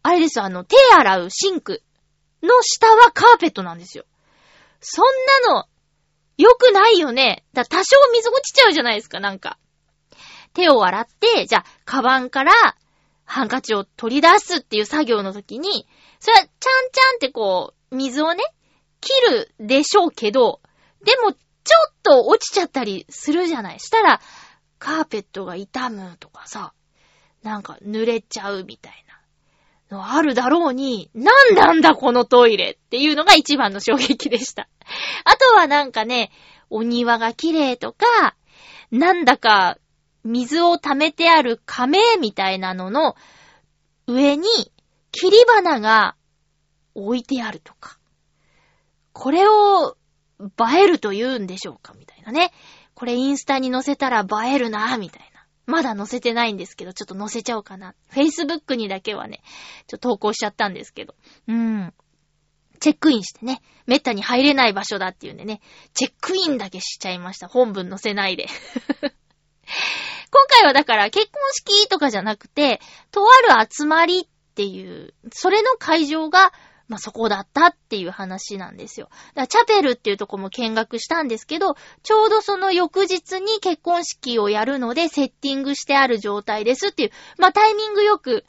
[0.03, 1.83] あれですよ、あの、手洗うシンク
[2.43, 4.05] の下はカーペットなんですよ。
[4.81, 5.05] そん
[5.45, 5.67] なの、
[6.37, 7.45] 良くないよね。
[7.53, 9.59] だ多少水落ちちゃうじゃないですか、なんか。
[10.55, 12.53] 手を洗って、じゃあ、カバンから
[13.25, 15.87] ハンカチを取り出すっていう作業の時に、
[16.21, 18.43] それは、ちゃんちゃんってこう、水をね、
[19.01, 20.61] 切るでしょうけど、
[21.05, 21.35] でも、
[21.69, 23.81] ちょっと落ちちゃったりするじゃない。
[23.81, 24.23] したら、
[24.79, 26.73] カーペットが傷むとかさ、
[27.43, 29.05] なんか濡れちゃうみたい
[29.91, 34.67] なのあるだろうに、なんなんだこのトイレっていうのが一番の衝撃でした。
[35.25, 36.33] あとはなんかね、
[36.71, 38.35] お庭が綺麗とか、
[38.91, 39.77] なんだか
[40.25, 43.15] 水を溜めてある亀みたいなのの
[44.07, 44.49] 上に
[45.13, 46.17] 切り花が
[46.95, 47.99] 置いてあるとか。
[49.13, 49.99] これを
[50.41, 51.95] 映えると言うんでしょうか？
[51.99, 52.53] みたいなね。
[52.95, 55.45] これインスタに載せたら映えるなみたいな。
[55.67, 57.95] まだ載せてないんですけど、ちょっと載せちゃおうかな。
[58.11, 59.43] Facebook にだけはね、
[59.87, 61.15] ちょっと投稿しちゃったんですけど。
[61.47, 61.95] うん。
[62.81, 65.61] チェックインしてね、めったに入れない場所だっていうんでね、
[65.95, 67.49] チェックインだけしちゃいました。
[67.49, 68.47] 本文載せないで。
[70.31, 72.81] 今回はだから結婚式とかじゃなくて、
[73.11, 76.53] とある集まりっていう、それの会場が
[76.89, 79.09] まあ、そこだったっていう話なんですよ。
[79.35, 88.45] だからチャペルっていうとこも見学したんですけど、ちょうどその翌日に結婚式をやるのでセッティングしてある状態ですっていう、まあ、タイミングよく、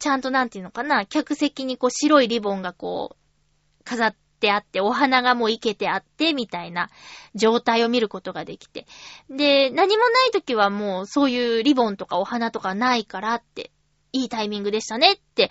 [0.00, 6.90] ちゃんとなんていうのかな、客席にこう白いリボンがこう、飾ってあって、お花がもういけてあって、みたいな
[7.36, 8.86] 状態を見ることができて。
[9.30, 13.70] で、何もない時はもうそういうリボンとかお花とかないからって、
[14.12, 15.50] いいタイミングでしたねって、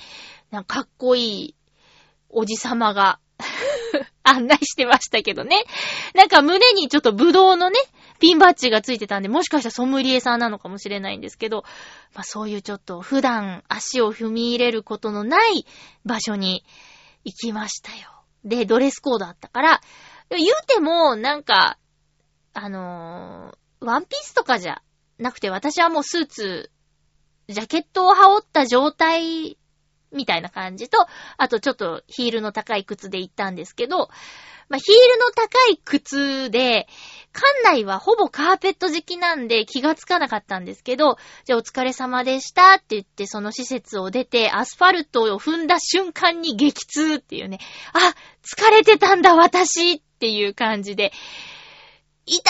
[0.51, 1.55] なんかかっこいい
[2.33, 3.19] おじさまが
[4.23, 5.63] 案内してましたけどね。
[6.13, 7.79] なんか胸にちょっとブドウのね、
[8.19, 11.63] ピンバッジがついてたんで、もしかしたらソムリエさんなのかもしれないんですけど、
[12.13, 15.65] まあそういうちょっと普段足を踏み入れることのない
[16.05, 16.65] 場所に
[17.23, 18.23] 行きましたよ。
[18.45, 19.81] で、ドレスコードあったから、
[20.29, 21.77] 言うても、なんか、
[22.53, 24.81] あのー、ワンピースとかじゃ
[25.17, 26.71] なくて、私はもうスーツ、
[27.49, 29.57] ジャケットを羽織った状態
[30.13, 30.97] みたいな感じと、
[31.37, 34.09] あとちょっとヒールの高い靴で行ったんですけど、
[34.69, 36.87] まあ、ヒールの高い靴で、
[37.33, 47.59] 館内はほぼカーペット敷きなんで気がつかなかったんですけど、じゃあお疲れ様でしたって言ってその施設を出て、アスファルトを踏んだ瞬間に激痛っていうね、
[47.93, 51.11] あ、疲れてたんだ私っていう感じで、
[52.25, 52.49] 痛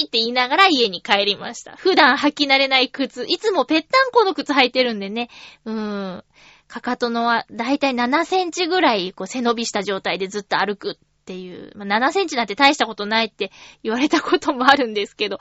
[0.00, 1.76] いって言いながら家に帰りました。
[1.76, 5.28] 普段履き慣れない靴、いつもぺったんこの靴履いてるんでね、
[5.64, 6.24] うーん。
[6.72, 13.52] かかとのはだいたい7センチぐらいこう背伸びした状態でずっと歩くっていう、まあ、7センチなんて大したことないって
[13.82, 15.38] 言われたこともあるんですけど、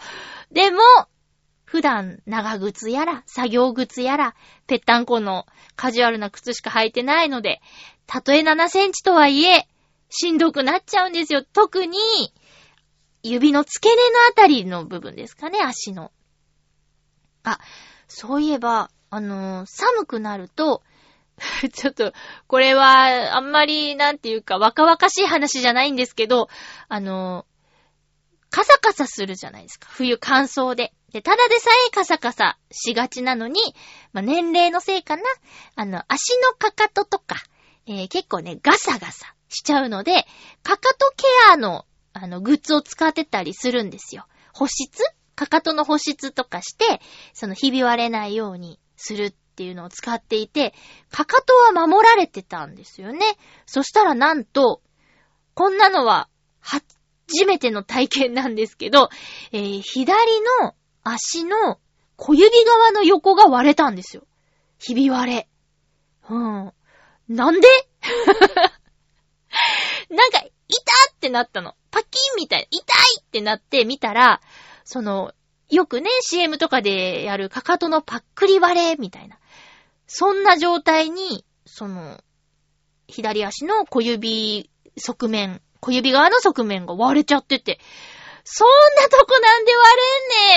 [0.51, 0.81] でも、
[1.63, 4.35] 普段長靴やら作業靴やら
[4.67, 5.45] ぺったんこの
[5.77, 7.61] カジュアルな靴しか履いてないので、
[8.07, 9.69] たとえ7センチとはいえ、
[10.09, 11.43] しんどくなっちゃうんですよ。
[11.43, 11.97] 特に、
[13.23, 16.11] 指の付け根のあたりの部分ですかね、足の。
[17.45, 17.57] あ、
[18.09, 20.83] そういえば、あのー、寒くなると、
[21.73, 22.13] ちょっと、
[22.47, 26.49] これは、あんまり、なんていうか、若々しい話じゃないんですけど、
[26.87, 27.45] あの、
[28.49, 29.87] カサカサするじゃないですか。
[29.89, 30.93] 冬乾燥で。
[31.11, 33.59] で、ただでさえカサカサしがちなのに、
[34.13, 35.23] まあ、年齢のせいかな。
[35.75, 37.37] あの、足のかかととか、
[37.85, 40.25] えー、結構ね、ガサガサしちゃうので、
[40.63, 41.23] かかとケ
[41.53, 44.25] アの、あの、グッズを使ってたりするんですよ。
[44.53, 45.03] 保湿？
[45.35, 47.01] かかとの保湿とかして、
[47.33, 50.73] その、ひび割れないようにするっていうのを使っていて、
[51.11, 53.19] かかとは守られてたんですよね。
[53.67, 54.81] そしたらなんと、
[55.53, 56.29] こんなのは、
[56.61, 56.83] 初
[57.45, 59.09] めての体験なんですけど、
[59.51, 60.15] えー、左
[60.61, 61.79] の足の
[62.15, 64.23] 小指側の横が割れたんですよ。
[64.79, 65.47] ひび割れ。
[66.27, 66.73] うん。
[67.29, 67.67] なんで？
[70.09, 70.51] なんか、痛
[71.11, 71.75] ってなったの。
[71.91, 72.67] パキンみたい。
[72.71, 74.41] 痛いってなって見たら、
[74.85, 75.35] その、
[75.69, 79.37] よくね、CM とかでやるかかとのパックリ割れみたいな。
[80.13, 82.19] そんな状態に、その、
[83.07, 87.79] 左足の小指側面、小指側の側面が割れちゃってて、
[88.43, 88.67] そん
[89.01, 90.01] なとこなんで割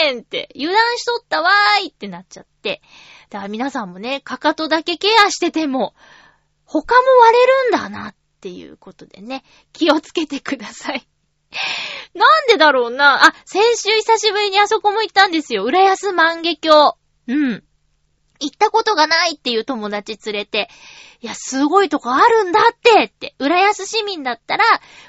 [0.03, 2.83] れんねんって、油断しとったわーいってなっちゃって。
[3.31, 5.95] だから皆さんもね、かかとだけケアしてても、
[6.65, 11.07] 他も割れるんだなっていうことでね、気をつけてください。
[12.13, 13.25] なんでだろうな。
[13.25, 15.63] あ、先週久しぶりにあそこも行ったんですよ。
[15.63, 16.95] 浦安万華鏡。
[17.29, 17.65] うん。
[18.41, 20.68] 行ったことがないっていう友達連れて、
[21.20, 24.64] いや、すごいとこあるんだってって、浦安市民だったら、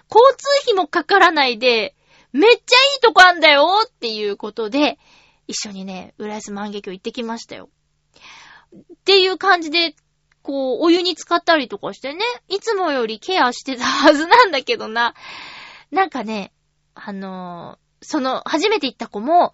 [0.09, 1.95] 交通費もかからないで、
[2.32, 2.59] めっちゃい
[2.97, 4.97] いとこあんだよっていうことで、
[5.47, 7.69] 一緒にね、浦安万華鏡行ってきましたよ。
[8.76, 9.95] っていう感じで、
[10.41, 15.15] こう、お湯に浸かったりとかしてね、いつもよりケアしてたはずなんだけどな。
[15.91, 16.51] なんかね、
[16.93, 19.53] あのー、その、初めて行った子も、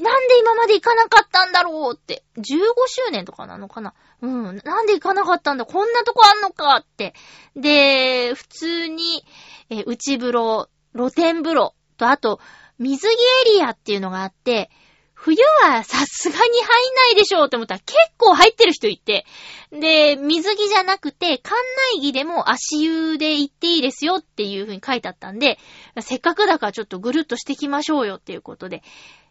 [0.00, 2.24] なんで今まで行かなかったんだろうって。
[2.36, 2.42] 15
[2.86, 4.60] 周年とかなのかなうん。
[4.64, 5.64] なんで行かなかったんだ？
[5.64, 7.14] こんなとこあんのかって。
[7.54, 9.24] で、普通に、
[9.68, 12.40] え、内風呂、露天風呂と、あと、
[12.78, 14.70] 水着エリアっていうのがあって、
[15.12, 19.26] 冬はさすがに入んないでしょうって思ったら結構入ってる人いて。
[19.70, 21.54] で、水着じゃなくて、館
[21.94, 25.58] 内着でも足湯で行っていいですよっていう風に書いてあったんで、
[26.00, 28.82] せっかくだからちょっとぐるっとしてきましょうよっていうことで、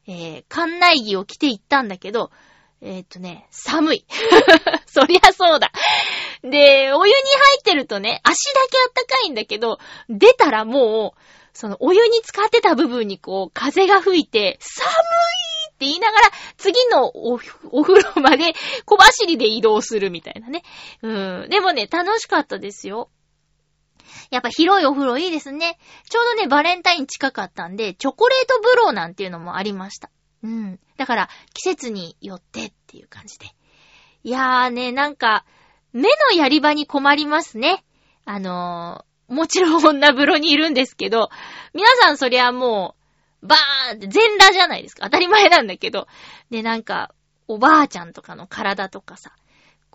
[0.08, 2.32] えー、館内着を着て行ったんだけど、
[2.82, 4.06] えー、っとね、寒い。
[4.88, 5.72] そりゃそうだ。
[6.43, 11.22] で、お湯に入ってるとね、足だけあったかいんだけど、出たらもう、
[11.54, 14.93] そのお湯に浸かってた部分にこう、風が吹いて、寒い
[15.72, 17.34] って言いながら、次のお
[17.72, 18.54] お風呂まで
[18.86, 20.64] 小走りで移動するみたいなね。
[21.02, 21.50] うん。
[21.50, 23.10] でもね、楽しかったですよ。
[24.30, 25.80] やっぱ広いお風呂いいですね。
[26.09, 30.09] ちょうどね、バレンタイン近かったんで、チョコレート風呂なんていうのもありました。
[30.43, 30.80] うん。
[30.97, 33.47] だから、季節によってっていう感じで。
[34.23, 35.45] いやーね、なんか、
[35.93, 37.84] 目のやり場に困りますね。
[38.25, 41.30] あのー、もちろん女風呂にいるんですけど、
[41.73, 42.95] 皆さんそりゃも
[43.41, 45.05] う、バーンって全裸じゃないですか。
[45.05, 46.07] 当たり前なんだけど。
[46.49, 47.13] で、なんか、
[47.47, 49.32] おばあちゃんとかの体とかさ、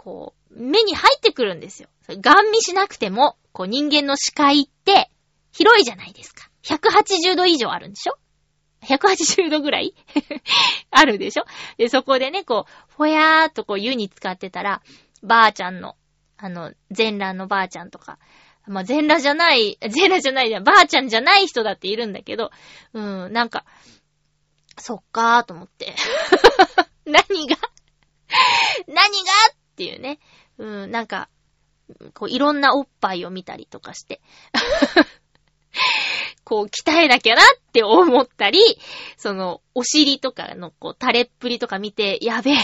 [0.05, 1.89] こう、目に入ってくるんですよ。
[2.21, 5.11] ガン見しなくても、こう人間の視界って
[5.51, 6.51] 広いじゃないですか。
[6.63, 8.19] 180度以上あるんでしょ
[8.83, 9.95] ?180 度ぐらい？
[10.91, 11.45] あるでしょ？
[11.79, 14.83] で、そこでね、こう、ふやーっとこう湯に浸かってたら、
[15.23, 15.97] ばあちゃんの、
[16.37, 18.19] あの、全裸のばあちゃんとか、
[18.67, 22.51] まあ、全裸じゃない、全裸じゃないじゃん、ばあちゃんじゃない人だっているんだけど、
[22.93, 23.65] うん、なんか、
[24.77, 25.95] そっかーと思って。
[27.07, 27.57] 何が？
[28.89, 29.33] 何が？
[29.53, 30.21] っっていうね。
[30.59, 31.29] うん、なんか、
[32.15, 34.21] こう、いろんなおっぱいを見たりとかして。
[36.45, 38.61] こう、鍛えなきゃなって思ったり、
[39.17, 42.57] その、お尻とかの、こう、垂れっぷりとか見て、やべえ、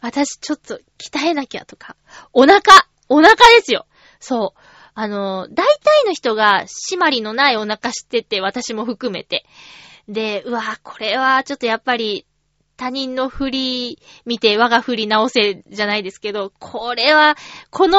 [0.00, 1.96] 私ちょっと鍛えなきゃとか、
[2.32, 2.60] お腹、
[3.08, 3.86] お腹ですよ。
[4.18, 4.60] そう。
[4.94, 9.46] あの、大体の人が、締まりのないお腹知ってて、私も含めて。
[10.08, 12.26] で、うわぁこれはちょっとやっぱり、
[12.80, 17.36] 他人の振り見て我が振り直せじゃないですけど、これは、
[17.68, 17.98] この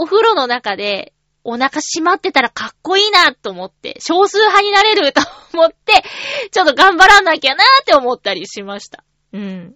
[0.00, 1.12] お風呂の中で
[1.44, 5.20] お腹閉まってたらかっこいいなと思って、少数派になれると
[5.52, 6.02] 思って、
[6.50, 9.04] ちょっと頑張らなきゃなって思ったりしました。
[9.34, 9.74] うん。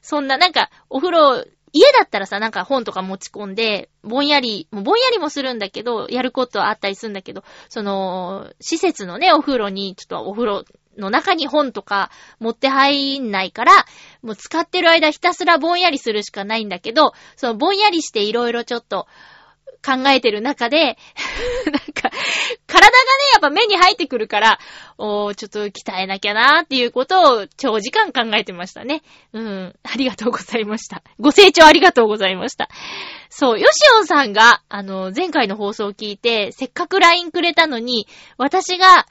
[0.00, 10.64] そんな、なんか、お風呂、家だったらさ、なんか本とか持ち込んで、ぼんやり、ぼんやりもするんだけど、やることはあったりするんだけど、その、施設のね、お風呂に、ちょっとお風呂
[10.96, 13.72] の中に本とか持って入んないから、
[14.22, 19.06] もう使ってる間ひたすらぼんやりするしかないんだけど、そのぼんやりしていろいろちょっと
[19.86, 20.98] 考えてる中で、
[21.66, 22.10] なんか、
[22.66, 22.96] 体がね、
[23.34, 24.58] やっぱ目に入ってくるから、
[24.98, 29.02] おー、ちょっと鍛えなきゃなーっていうことを長時間考えてましたね。
[29.32, 29.74] うん。
[29.84, 31.02] ありがとうございました。
[31.20, 32.68] ご清聴ありがとうございました。
[33.28, 39.06] そう、ヨシオンさんが、あの、前回の放送を聞いて、せっかく LINE くれたのに、私が、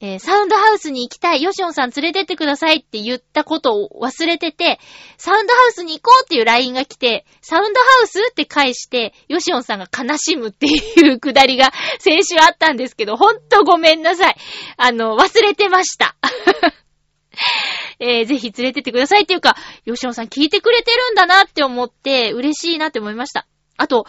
[0.00, 4.80] えー、サウンドハウスに行きたい、ヨシオンさん連れてってくださいって言ったことを忘れてて、
[5.16, 14.36] サウンドハウスに行こうっていう LINE が来て、サウンドハウスって返して、ヨシオンさんが悲しむっていうくだりが 先週あったんですけど、ほんとごめんなさい。
[14.76, 16.16] あの、忘れてました。
[18.00, 23.46] えー、ぜひ連れてってくださいっていうか、ヨシオンさん聞いてくれてるんだなって思って、嬉しいなって思いました。
[23.76, 24.06] あと、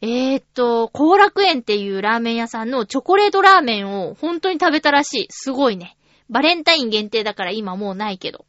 [0.00, 5.26] えー、っと、後楽園っていうラーメン屋さんのチョコレートラーメンを本当に食べたらしい。
[5.30, 5.96] すごいね。
[6.30, 8.46] バレンタイン限定だから今もうないけど。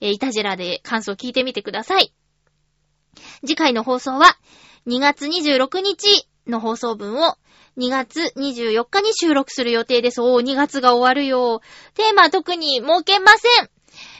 [0.00, 2.12] えー、いたじらで感想聞いてみてください。
[3.40, 4.36] 次回の放送は
[4.86, 7.36] 2月26日の放送分を
[7.78, 10.22] 2月24日に収録する予定です。
[10.22, 11.60] おー、2月が終わるよ。
[11.94, 13.75] テーマは特に設けません。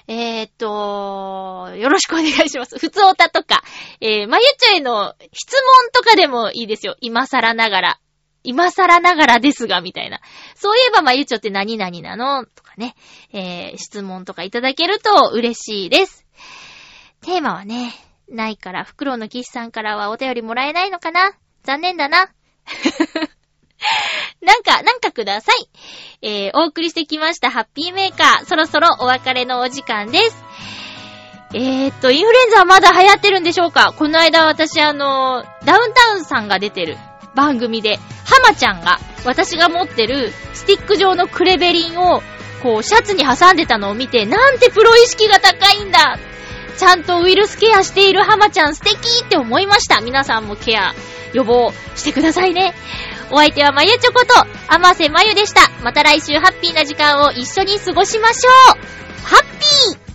[0.08, 2.78] えー、っと、よろしくお願いします。
[2.78, 3.62] 普通おたとか、
[4.00, 6.96] えー、まゆちょへの質問とかでもいいですよ。
[7.00, 8.00] 今更ながら。
[8.44, 10.20] 今更ながらですが、みたいな。
[10.54, 12.46] そういえばまゆちょって何々なの？
[12.46, 12.94] とかね、
[13.32, 16.24] えー、質問とかいただけると嬉しいです。
[17.22, 17.92] テーマはね、
[18.28, 21.32] ないから、フクロウの騎士さんからはお便りもらえないのかな？
[21.64, 22.30] 残念だな。
[24.42, 25.68] なんか、なんかください。
[26.22, 28.46] えー、お送りしてきましたハッピーメーカー。
[28.46, 30.36] そろそろお別れのお時間です。
[31.54, 33.94] えー、っと、インフルエンザはまだ流行ってるんでしょうか？
[33.96, 36.98] この間私あの、ダウンタウンさんが出てる
[37.34, 42.22] 番組で、ハマちゃんが、私が持ってるスティック状のクレベリンを、
[42.62, 46.18] こう、シャツに挟んでたのを見て、なんてプロ意識が高いんだ
[46.76, 50.00] ちゃんとウイルスケアしているハマちゃん素敵って思いました。
[50.00, 50.94] 皆さんもケア、
[51.32, 52.74] 予防してくださいね。
[53.30, 54.34] お相手はまゆちょこと、
[54.68, 55.70] あませまゆでした。
[55.82, 59.42] また来週ハッピーな時間を一緒に過ごしましょうハッ
[59.94, 60.05] ピー